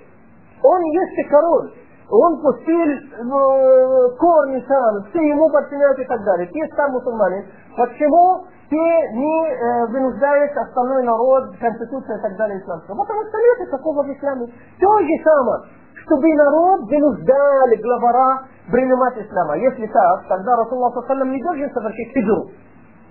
Он 0.63 0.81
есть 0.81 1.29
король. 1.29 1.71
Он 2.09 2.41
пустил 2.41 2.87
э, 2.91 4.17
корни 4.19 4.63
сам, 4.67 5.03
все 5.09 5.19
ему 5.29 5.49
подчиняют 5.49 5.97
и 5.99 6.03
так 6.05 6.21
далее. 6.23 6.47
Те 6.47 6.67
стали 6.73 6.91
мусульмане. 6.91 7.45
Почему 7.77 8.43
те 8.69 9.11
не 9.13 9.47
э, 9.47 9.85
вынуждают 9.87 10.51
остальной 10.57 11.03
народ, 11.03 11.55
конституция 11.59 12.17
и 12.17 12.21
так 12.21 12.35
далее 12.35 12.59
исламского? 12.59 12.97
Потому 12.97 13.21
что 13.23 13.37
нет 13.37 13.71
такого 13.71 14.03
в 14.03 14.11
исламе. 14.11 14.47
То 14.79 14.99
же 14.99 15.23
самое, 15.23 15.59
чтобы 16.03 16.33
народ 16.35 16.81
вынуждали 16.89 17.75
главара 17.81 18.43
принимать 18.69 19.17
ислама. 19.17 19.57
Если 19.57 19.87
так, 19.87 20.27
тогда 20.27 20.57
Расулла 20.57 20.91
не 21.25 21.41
должен 21.43 21.71
совершить 21.71 22.13
хиджру. 22.13 22.51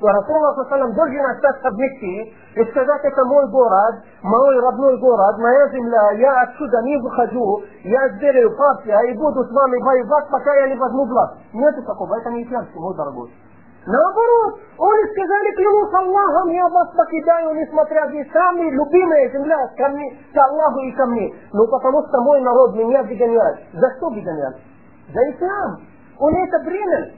Расулла 0.01 0.65
Салам 0.69 0.95
должен 0.95 1.27
остаться 1.27 1.71
вместе 1.71 2.33
и 2.55 2.65
сказать, 2.71 3.05
это 3.05 3.25
мой 3.27 3.47
город, 3.51 3.97
мой 4.23 4.61
родной 4.61 4.99
город, 4.99 5.39
моя 5.39 5.69
земля, 5.69 6.13
я 6.13 6.41
отсюда 6.43 6.81
не 6.83 6.97
выхожу, 6.97 7.63
я 7.85 8.09
сделаю 8.17 8.57
партию 8.57 8.99
и 9.11 9.19
буду 9.19 9.45
с 9.45 9.51
вами 9.51 9.77
воевать, 9.83 10.29
пока 10.31 10.55
я 10.55 10.69
не 10.69 10.77
возьму 10.77 11.05
власть. 11.05 11.35
Нет 11.53 11.75
такого, 11.85 12.17
это 12.19 12.31
не 12.31 12.45
исламский, 12.45 12.79
мой 12.79 12.97
дорогой. 12.97 13.31
Наоборот, 13.87 14.61
они 14.79 15.13
сказали, 15.13 15.55
клянусь 15.57 15.95
Аллахом, 15.95 16.51
я 16.51 16.69
вас 16.69 16.89
покидаю, 16.95 17.55
несмотря 17.55 18.07
вы 18.07 18.27
сами 18.33 18.71
любимая 18.71 19.31
земля 19.31 19.69
ко 19.77 19.89
мне, 19.89 20.17
к 20.33 20.37
Аллаху 20.37 20.81
и 20.81 20.93
ко 20.93 21.07
мне. 21.07 21.35
Ну, 21.53 21.67
потому 21.67 22.07
что 22.07 22.21
мой 22.21 22.41
народ 22.43 22.75
меня 22.75 23.03
выгоняет. 23.03 23.61
За 23.73 23.91
что 23.97 24.11
выгоняет? 24.11 24.57
За 25.15 25.21
ислам. 25.31 25.81
Он 26.19 26.35
это 26.37 26.59
принял 26.61 27.11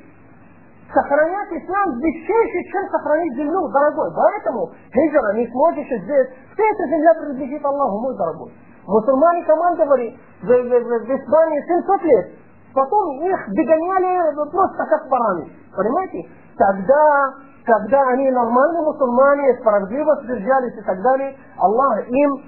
сохранять 0.92 1.52
ислам 1.52 1.98
бесчестнее, 1.98 2.64
чем 2.70 2.88
сохранить 2.90 3.34
землю, 3.36 3.68
дорогой. 3.68 4.10
Поэтому 4.14 4.70
хиджра 4.92 5.32
не 5.34 5.46
сможешь 5.48 5.86
здесь. 5.86 6.28
Вся 6.52 6.64
эта 6.64 6.84
земля 6.88 7.14
принадлежит 7.14 7.64
Аллаху, 7.64 8.00
мой 8.00 8.16
дорогой. 8.16 8.52
Мусульмане 8.86 9.44
командовали 9.44 10.18
в, 10.42 10.46
в, 10.46 10.50
в, 10.50 11.06
в 11.06 11.10
Испании 11.10 11.66
700 11.66 12.02
лет. 12.02 12.26
Потом 12.74 13.22
их 13.22 13.38
догоняли 13.48 14.34
просто 14.50 14.86
как 14.86 15.08
бараны. 15.08 15.50
Понимаете? 15.76 16.28
Тогда, 16.56 17.32
когда 17.64 18.02
они 18.08 18.30
нормальные 18.30 18.82
мусульмане, 18.82 19.58
справедливо 19.60 20.14
содержались 20.16 20.76
и 20.76 20.82
так 20.82 21.00
далее, 21.02 21.36
Аллах 21.58 22.08
им 22.08 22.42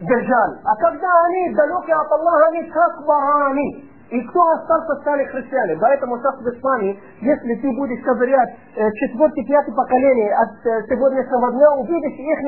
держал. 0.00 0.54
А 0.64 0.76
когда 0.76 1.08
они 1.26 1.54
далеки 1.54 1.92
от 1.92 2.10
Аллаха, 2.10 2.46
они 2.48 2.62
как 2.70 3.06
бараны. 3.06 3.95
И 4.10 4.22
кто 4.28 4.40
остался, 4.50 5.00
стали 5.00 5.24
христиане. 5.24 5.76
Поэтому 5.80 6.16
сейчас 6.18 6.36
в 6.36 6.48
Испании, 6.48 7.00
если 7.20 7.54
ты 7.56 7.68
будешь 7.76 8.04
ковырять 8.04 8.50
э, 8.76 8.88
четвертый, 8.92 9.44
пятый 9.44 9.74
поколение 9.74 10.32
от 10.32 10.64
э, 10.64 10.86
сегодняшнего 10.88 11.50
дня, 11.50 11.72
увидишь 11.72 12.18
их 12.18 12.38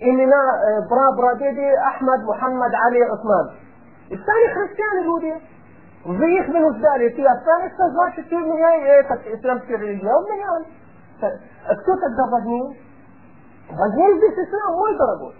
имена 0.00 0.36
э, 0.36 0.88
пра-прадеды 0.88 1.74
Ахмад, 1.76 2.22
Мухаммад, 2.22 2.72
Али, 2.86 3.02
Усман. 3.04 3.50
И 4.10 4.16
стали 4.16 4.46
христиане 4.48 5.02
люди. 5.04 5.34
Вы 6.04 6.38
их 6.38 6.48
вынуждали, 6.48 7.08
ты 7.08 7.24
останешься, 7.24 7.90
значит, 7.90 8.28
ты 8.28 8.36
меняй 8.36 8.80
этот 9.00 9.26
исламский 9.26 9.76
религию. 9.76 10.12
Он 10.14 10.24
менял. 10.24 10.66
А 11.66 11.74
кто 11.74 11.96
тогда 11.96 12.26
возьмет? 12.26 12.76
Возьми 13.70 14.18
здесь 14.18 14.46
ислам, 14.46 14.74
мой 14.74 14.96
дорогой. 14.96 15.34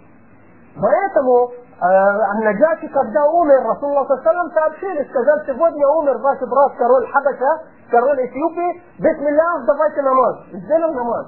Поэтому 0.75 1.51
النجاشي 1.82 2.88
когда 2.88 3.24
умер, 3.24 3.60
Расулла 3.66 4.06
Саллам 4.22 4.52
сообщили, 4.52 5.02
сказал, 5.10 5.40
сегодня 5.46 5.86
умер 5.88 6.18
ваш 6.18 6.38
брат, 6.40 6.72
король 6.78 7.10
Хабаша, 7.10 7.62
король 7.90 8.24
Эфиопии, 8.24 8.82
бисмиллах, 9.00 9.66
давайте 9.66 10.02
намаз. 10.02 10.36
Сделал 10.52 10.92
намаз. 10.92 11.26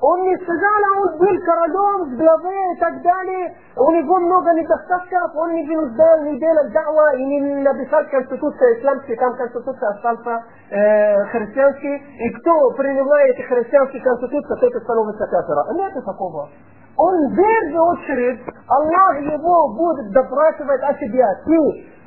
Он 0.00 0.20
не 0.22 0.36
сказал, 0.36 0.76
а 0.84 1.00
он 1.00 1.18
был 1.18 1.40
королем 1.42 2.12
с 2.12 2.18
главы 2.18 2.54
и 2.74 2.78
так 2.78 3.02
далее. 3.02 3.56
У 3.76 3.90
него 3.90 4.18
много 4.20 4.52
недостатков, 4.52 5.34
он 5.34 5.54
не 5.54 5.66
вынуждал, 5.66 6.20
не 6.22 6.38
делал 6.38 6.68
дава 6.70 7.16
и 7.16 7.24
не 7.24 7.62
написал 7.62 8.04
конституцию 8.10 8.78
исламскую, 8.78 9.16
там 9.16 9.34
конституция 9.36 9.88
остался 9.88 10.44
э, 10.70 11.24
христианский. 11.32 11.96
И 11.96 12.30
кто 12.34 12.70
принимает 12.72 13.36
христианскую 13.48 14.02
конституцию, 14.02 14.58
тот 14.60 14.82
становится 14.82 15.26
кафира. 15.26 15.64
Нет 15.72 16.04
такого 16.04 16.50
он 16.97 17.31
в 17.31 17.35
первую 17.35 17.83
очередь, 17.91 18.41
Аллах 18.67 19.21
его 19.21 19.73
будет 19.75 20.11
допрашивать 20.11 20.81
о 20.83 20.93
себе. 20.95 21.25
Ты, 21.45 21.57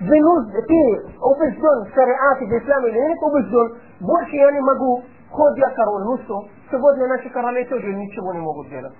вынуд, 0.00 0.52
ты 0.52 0.80
убежден 1.20 1.84
в 1.84 1.94
шариате, 1.94 2.44
в 2.46 2.52
исламе 2.52 2.90
или 2.90 2.98
нет 3.08 3.18
убежден, 3.22 3.78
больше 4.00 4.36
я 4.36 4.52
не 4.52 4.60
могу. 4.60 5.02
Хоть 5.30 5.58
я 5.58 5.70
король, 5.70 6.04
ну 6.04 6.18
что? 6.18 6.44
Сегодня 6.70 7.08
наши 7.08 7.28
короли 7.30 7.64
тоже 7.64 7.92
ничего 7.92 8.32
не 8.34 8.40
могут 8.40 8.68
делать. 8.68 8.92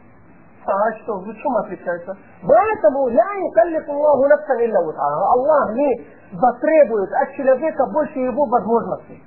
А 0.67 0.93
что, 1.03 1.19
в 1.19 1.35
чем 1.37 1.57
отличается? 1.59 2.17
Поэтому 2.43 3.09
я 3.09 3.37
не 3.37 3.53
каллифу 3.53 3.93
Аллаху 3.93 4.27
нафсан 4.29 4.59
илля 4.61 4.79
а 4.79 5.33
Аллах 5.35 5.75
не 5.75 6.07
потребует 6.41 7.13
от 7.13 7.31
человека 7.33 7.87
больше 7.93 8.19
его 8.19 8.47
возможностей. 8.47 9.23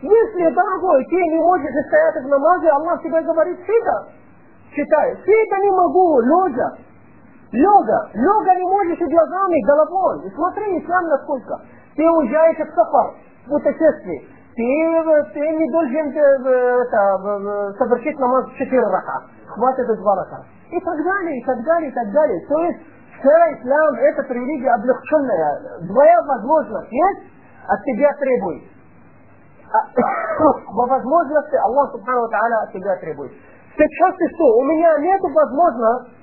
Если, 0.00 0.54
дорогой, 0.54 1.04
ты 1.06 1.16
не 1.16 1.40
можешь 1.40 1.86
стоять 1.88 2.24
в 2.24 2.28
намазе, 2.28 2.70
Аллах 2.70 3.02
тебе 3.02 3.20
говорит 3.22 3.58
всегда 3.60 4.06
читай, 4.74 5.16
фига 5.24 5.56
не 5.58 5.70
могу, 5.70 6.20
лежа, 6.20 6.76
лега, 7.52 8.10
лега 8.14 8.54
не 8.56 8.64
можешь 8.64 9.00
и 9.00 9.04
глазами, 9.04 9.66
головой. 9.66 10.26
И 10.26 10.34
смотри, 10.34 10.78
ислам 10.78 11.08
насколько. 11.08 11.60
Ты 11.96 12.08
уезжаешь 12.08 12.56
в 12.56 12.74
сафар, 12.74 13.14
в 13.46 13.50
путешествие, 13.50 14.22
ты, 14.54 14.64
ты 15.34 15.40
не 15.40 15.70
должен 15.70 16.10
это, 16.10 17.74
совершить 17.78 18.18
намаз 18.18 18.46
в 18.46 18.56
четыре 18.56 18.86
рака, 18.86 19.22
хватит 19.48 19.86
два 19.86 20.16
рака. 20.16 20.44
И 20.70 20.80
так 20.80 20.96
далее, 20.96 21.38
и 21.38 21.44
так 21.44 21.62
далее, 21.64 21.90
и 21.90 21.94
так 21.94 22.12
далее. 22.12 22.46
То 22.48 22.62
есть 22.64 22.78
вся 23.18 23.52
ислам, 23.52 23.94
это 23.94 24.32
религия 24.32 24.70
облегченная. 24.72 25.60
Твоя 25.86 26.22
возможность 26.22 26.92
есть, 26.92 27.32
от 27.68 27.82
тебя 27.84 28.12
требует. 28.14 28.62
Во 30.74 30.86
возможности 30.86 31.54
Аллах 31.56 31.92
Субхану 31.92 32.28
Тааля 32.28 32.62
от 32.62 32.72
тебя 32.72 32.96
требует. 32.96 33.32
Сейчас 33.76 34.16
ты 34.16 34.28
что, 34.34 34.44
у 34.44 34.64
меня 34.64 34.98
нет 34.98 35.20
возможности 35.22 36.22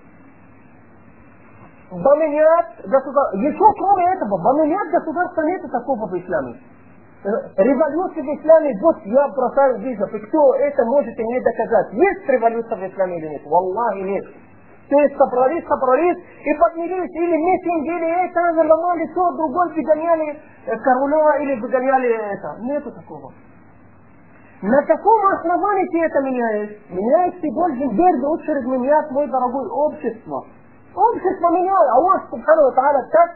поменять 1.89 2.85
государство. 2.85 3.37
Еще 3.37 3.65
кроме 3.77 4.13
этого, 4.13 4.37
поменять 4.37 4.89
государство 4.91 5.41
нет 5.41 5.61
такого 5.71 6.07
в 6.07 6.13
исламе. 6.17 6.55
Революция 7.57 8.23
в 8.23 8.27
исламе, 8.27 8.73
вот 8.81 8.95
я 9.03 9.27
бросаю 9.29 9.79
вызов, 9.79 10.13
и 10.13 10.19
кто 10.19 10.55
это 10.55 10.85
может 10.85 11.17
мне 11.17 11.41
доказать? 11.41 11.91
Есть 11.91 12.29
революция 12.29 12.77
в 12.77 12.87
исламе 12.87 13.17
или 13.17 13.27
нет? 13.27 13.41
Валлахи 13.45 14.03
нет. 14.03 14.25
То 14.89 14.99
есть 15.01 15.17
собрались, 15.17 15.65
собрались 15.67 16.17
и 16.17 16.53
поднялись, 16.55 17.11
или 17.11 17.35
митинг, 17.35 17.85
или 17.85 18.25
это, 18.25 18.39
ломали 18.55 19.05
то, 19.13 19.31
другой 19.33 19.73
выгоняли 19.75 20.39
короля, 20.65 21.43
или 21.43 21.59
выгоняли 21.59 22.09
это. 22.09 22.57
Нету 22.61 22.91
такого. 22.91 23.31
На 24.61 24.83
каком 24.83 25.25
основании 25.27 25.87
ты 25.87 26.03
это 26.03 26.19
меняешь? 26.19 26.77
Меняешь 26.89 27.39
ты 27.39 27.49
должен 27.53 27.89
в 27.89 27.95
первую 27.95 28.31
очередь 28.31 28.65
менять, 28.65 29.09
мой 29.11 29.25
дорогой, 29.27 29.69
общество. 29.69 30.45
Общество 30.93 31.49
меняет. 31.51 31.89
Аллах 31.95 32.29
Субхану 32.29 32.71
Тааля 32.73 33.07
так 33.09 33.31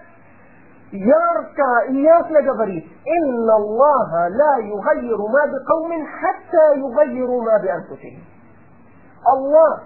ярко 0.91 1.85
и 1.89 2.01
ясно 2.01 2.41
говорит. 2.41 2.85
Инна 3.05 3.55
Аллаха 3.55 4.35
ла 4.35 4.57
югайру 4.59 5.27
ма 5.29 5.47
би 5.47 5.65
каумин, 5.65 6.05
хатта 6.05 6.75
югайру 6.75 7.41
ма 7.41 7.59
би 7.61 7.69
ансусихим. 7.69 8.23
Аллах 9.23 9.83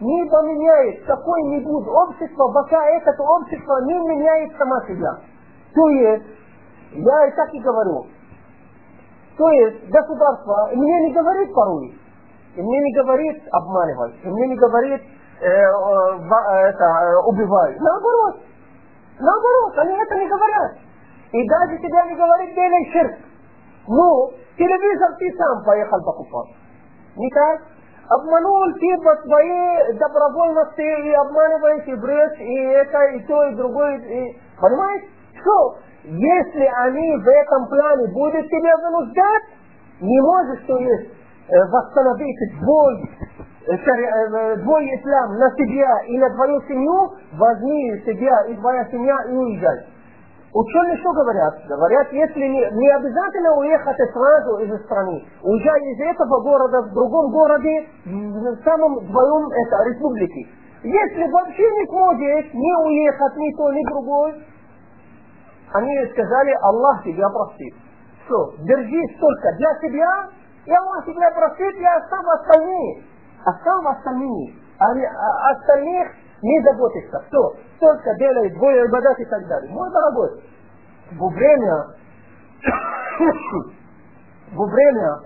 не 0.00 0.24
поменяет 0.30 1.04
какое-нибудь 1.04 1.88
общество, 1.88 2.52
пока 2.54 2.82
это 2.86 3.22
общество 3.22 3.84
не 3.84 3.94
меняет 4.08 4.56
сама 4.56 4.80
себя. 4.86 5.18
То 5.74 5.88
есть, 5.90 6.24
я 6.92 7.26
и 7.26 7.30
так 7.32 7.52
и 7.52 7.60
говорю, 7.60 8.06
то 9.40 9.48
есть 9.48 9.88
государство 9.88 10.68
мне 10.74 11.08
не 11.08 11.14
говорит 11.14 11.54
порой, 11.54 11.96
и 12.56 12.60
мне 12.60 12.78
не 12.78 12.92
говорит 12.92 13.42
обманывай, 13.50 14.12
и 14.22 14.28
мне 14.28 14.48
не 14.48 14.56
говорит 14.56 15.00
э, 15.00 15.46
э, 15.46 16.68
это, 16.68 16.84
э, 16.84 17.16
убивай. 17.24 17.74
Наоборот, 17.80 18.36
наоборот, 19.18 19.78
они 19.78 19.96
это 19.96 20.14
не 20.16 20.28
говорят. 20.28 20.72
И 21.32 21.48
даже 21.48 21.78
тебя 21.78 22.04
не 22.04 22.16
говорит 22.16 22.54
делай 22.54 22.92
ширк. 22.92 23.16
Ну, 23.88 24.30
телевизор 24.58 25.16
ты 25.18 25.34
сам 25.38 25.64
поехал 25.64 26.04
покупать. 26.04 26.54
Не 27.16 27.30
так? 27.30 27.62
обманул 28.10 28.74
ты 28.74 28.98
по 29.02 29.16
своей 29.22 29.92
добровольности 29.96 31.08
и 31.08 31.12
обманываешь 31.14 31.86
и 31.86 31.94
врешь, 31.94 32.40
и 32.40 32.56
это, 32.74 33.04
и 33.16 33.20
то, 33.24 33.42
и 33.44 33.54
другое. 33.54 33.96
И... 34.00 34.38
Понимаешь? 34.60 35.04
Что? 35.40 35.76
Если 36.04 36.64
они 36.84 37.16
в 37.16 37.28
этом 37.28 37.68
плане 37.68 38.06
будут 38.12 38.48
тебя 38.48 38.76
вынуждать, 38.78 39.44
не 40.00 40.20
можешь, 40.20 40.64
то 40.66 40.78
есть, 40.78 41.10
восстановить 41.70 42.60
двой, 42.60 43.10
двой 44.62 44.84
ислам 44.96 45.36
на 45.38 45.50
себя 45.56 46.00
и 46.06 46.18
на 46.18 46.30
твою 46.30 46.60
семью, 46.62 47.12
возьми 47.34 48.02
себя 48.06 48.46
и 48.48 48.56
твоя 48.56 48.84
семья 48.86 49.16
и 49.28 49.34
уезжай. 49.34 49.86
Ученые 50.52 50.96
что 50.96 51.12
говорят? 51.12 51.54
Говорят, 51.68 52.12
если 52.12 52.40
не, 52.40 52.68
не 52.72 52.90
обязательно 52.90 53.56
уехать 53.58 53.96
сразу 54.12 54.58
из 54.58 54.82
страны, 54.84 55.22
уезжай 55.42 55.80
из 55.80 56.00
этого 56.00 56.40
города 56.42 56.82
в 56.82 56.92
другом 56.92 57.30
городе, 57.30 57.86
в 58.04 58.64
самом 58.64 59.06
твоем 59.06 59.50
республике. 59.86 60.48
Если 60.82 61.30
вообще 61.30 61.62
не 61.62 61.86
сможешь 61.86 62.52
не 62.54 62.74
уехать 62.84 63.36
ни 63.36 63.54
то, 63.54 63.70
ни 63.70 63.84
другой, 63.90 64.34
они 65.72 66.06
сказали, 66.12 66.52
Аллах 66.62 67.02
тебя 67.04 67.28
простит. 67.28 67.74
Что, 68.26 68.54
держи 68.58 69.16
столько 69.16 69.52
для 69.56 69.74
себя, 69.80 70.28
и 70.66 70.72
Аллах 70.72 71.04
тебя 71.04 71.30
простит, 71.32 71.74
и 71.76 71.84
оставь 71.84 72.26
остальные. 72.40 73.04
Оставь 73.44 73.96
остальные. 73.96 74.54
А, 74.78 74.86
а 74.86 75.50
остальных 75.52 76.08
не 76.42 76.62
заботится. 76.62 77.22
Кто? 77.28 77.54
Только 77.78 78.14
делает 78.16 78.54
двое 78.54 78.86
ибадат 78.86 79.18
и 79.18 79.24
так 79.26 79.46
далее. 79.46 79.70
Мой 79.72 79.90
дорогой, 79.90 80.42
во 81.18 81.28
время, 81.28 81.86
во 84.52 84.66
время 84.66 85.18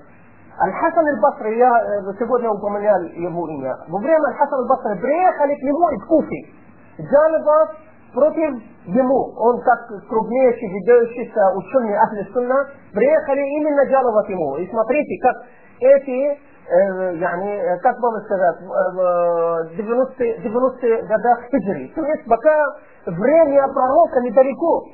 Аль-Хасан 0.61 1.07
Аль-Басри, 1.07 1.59
я 1.59 1.70
сегодня 2.18 2.50
упоминал 2.50 3.02
его 3.02 3.48
имя, 3.48 3.76
во 3.88 3.98
время 3.98 4.24
Аль-Хасан 4.28 4.61
Аль-Басри 4.61 5.00
приехали 5.00 5.54
к 5.54 5.62
нему 5.62 5.90
из 5.90 6.04
Куфи. 6.07 6.54
Жалоба 6.98 7.74
против 8.13 8.62
ему, 8.86 9.34
он 9.38 9.62
как 9.62 9.88
крупнейший 10.08 10.69
выдающийся 10.74 11.41
ученый 11.56 11.95
Ахли 11.95 12.28
Сунна, 12.34 12.67
приехали 12.93 13.41
именно 13.60 13.86
жаловать 13.89 14.30
ему. 14.30 14.58
И 14.58 14.67
смотрите, 14.69 15.17
как 15.22 15.36
эти 15.80 16.39
يعني 16.69 17.80
как 17.82 18.00
вам 18.00 18.22
сказать, 18.26 18.58
в 18.62 19.76
90 19.76 20.24
90 20.43 21.08
годах 21.08 21.39
хиджри. 21.50 21.91
То 21.95 22.06
есть 22.06 22.26
пока 22.26 22.76
время 23.08 23.67
пророка 23.74 24.22
недалеко, 24.22 24.86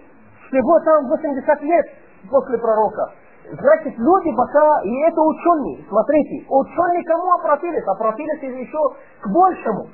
всего 0.48 0.80
там 0.80 1.10
80 1.10 1.62
лет 1.64 1.86
после 2.30 2.58
пророка. 2.60 3.12
Значит, 3.52 3.94
люди 4.00 4.36
пока, 4.36 4.82
и 4.84 5.02
это 5.02 5.22
ученые, 5.22 5.86
смотрите, 5.88 6.46
ученые 6.50 7.04
кому 7.04 7.32
обратились? 7.34 7.88
Обратились 7.88 8.42
еще 8.42 8.80
к 9.22 9.28
большему. 9.32 9.88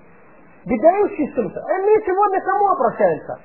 Выдающийся. 0.67 1.43
Мы 1.43 2.03
сегодня 2.05 2.41
кому 2.41 2.67
обращаемся? 2.67 3.39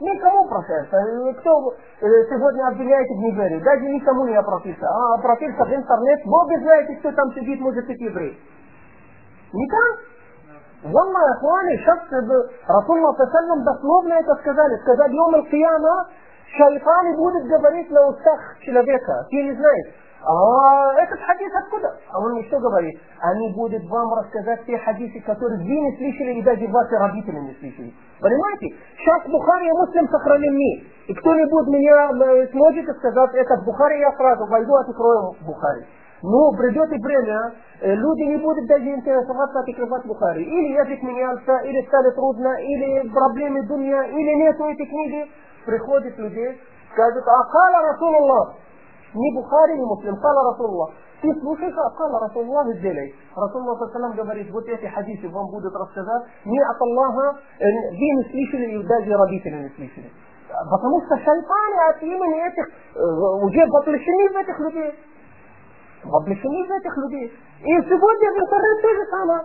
Никому 0.00 0.44
обращается. 0.46 0.96
Никто 1.26 1.74
сегодня 2.00 2.68
обвиняет 2.68 3.08
в 3.08 3.18
неверии. 3.18 3.60
Даже 3.64 3.82
никому 3.82 4.26
не 4.26 4.36
обратился. 4.36 4.86
А 4.86 5.14
обратился 5.14 5.64
в 5.64 5.74
интернет. 5.74 6.20
Вы 6.24 6.60
знаете, 6.62 6.96
кто 6.96 7.10
там 7.12 7.32
сидит, 7.34 7.60
может 7.60 7.84
быть, 7.86 8.00
еврей. 8.00 8.38
Никак. 9.52 10.12
Wallah, 10.84 11.30
ахуани, 11.36 11.76
сейчас 11.78 11.98
Расулла 12.66 13.12
Сасалям 13.14 13.62
дословно 13.64 14.14
это 14.14 14.34
сказали. 14.36 14.76
Сказали, 14.82 15.14
Йом 15.14 15.34
Аль-Кияма, 15.34 16.08
шайтан 16.56 17.16
будет 17.16 17.44
говорить 17.44 17.90
на 17.90 18.08
устах 18.08 18.58
человека. 18.60 19.26
Ты 19.30 19.36
не 19.44 19.52
знаешь. 19.52 19.94
А 20.24 21.02
этот 21.02 21.18
хадис 21.20 21.50
откуда? 21.64 21.98
А 22.12 22.20
он 22.20 22.32
мне 22.32 22.44
что 22.44 22.60
говорит? 22.60 22.96
Они 23.20 23.52
будут 23.54 23.82
вам 23.90 24.14
рассказать 24.14 24.64
те 24.66 24.78
хадисы, 24.78 25.20
которые 25.20 25.58
вы 25.58 25.64
не 25.64 25.96
слышали 25.96 26.38
и 26.38 26.42
даже 26.42 26.66
ваши 26.68 26.96
родители 26.96 27.38
не 27.40 27.54
слышали. 27.58 27.92
Понимаете? 28.20 28.76
Сейчас 28.98 29.22
Бухари 29.26 29.66
и 29.66 29.72
Муслим 29.72 30.08
сохранены. 30.08 30.84
И 31.08 31.14
кто-нибудь 31.14 31.66
меня 31.68 32.46
сможет 32.52 32.96
сказать, 32.98 33.34
это 33.34 33.56
Бухари, 33.64 33.98
я 33.98 34.12
сразу 34.12 34.46
войду, 34.46 34.72
открою 34.76 35.34
Бухари. 35.44 35.86
Но 36.22 36.52
придет 36.52 36.92
и 36.92 37.02
время, 37.02 37.52
люди 37.80 38.22
не 38.22 38.36
будут 38.36 38.64
даже 38.68 38.84
интересоваться 38.84 39.58
открывать 39.58 40.06
Бухари. 40.06 40.44
Или 40.44 40.78
язык 40.78 41.02
менялся, 41.02 41.56
или 41.64 41.84
стали 41.88 42.10
трудно, 42.14 42.54
или 42.62 43.08
проблемы 43.12 43.66
дуня, 43.66 44.06
или 44.06 44.34
нету 44.36 44.66
этой 44.66 44.86
книги. 44.86 45.28
Приходят 45.66 46.16
люди, 46.16 46.56
скажут, 46.92 47.24
а 47.26 47.44
кала 47.50 47.88
Расулуллах. 47.88 48.54
Ни 49.14 49.34
Бухари, 49.36 49.78
ни 49.78 49.84
Муслим, 49.84 50.16
кала 50.16 50.52
Расулуллах. 50.52 50.90
Ты 51.20 51.32
слушаешь, 51.40 51.74
а 51.76 51.90
кала 51.96 52.20
Расулуллах 52.20 52.66
сделай. 52.78 53.14
Расулуллах 53.36 53.92
Салам 53.92 54.12
говорит, 54.16 54.50
вот 54.50 54.66
эти 54.66 54.86
хадисы 54.86 55.28
вам 55.28 55.50
будут 55.50 55.74
рассказать, 55.74 56.22
не 56.44 56.58
от 56.60 56.80
Аллаха, 56.80 57.38
вы 57.60 57.96
не 57.96 58.24
слышали 58.30 58.72
и 58.72 58.82
даже 58.86 59.12
родители 59.16 59.62
не 59.62 59.70
слышали. 59.76 60.10
Потому 60.48 61.00
что 61.02 61.16
шайтаны 61.16 61.90
от 61.90 62.02
имени 62.02 62.46
этих 62.46 62.66
уже 62.94 63.66
воплощены 63.70 64.28
в 64.28 64.36
этих 64.36 64.58
людей. 64.60 64.94
Воплощены 66.04 66.66
в 66.66 66.70
этих 66.70 66.96
людей. 66.96 67.32
И 67.62 67.82
сегодня 67.88 68.32
в 68.32 68.36
интернет 68.36 68.82
то 68.82 68.88
же 68.88 69.04
самое. 69.10 69.40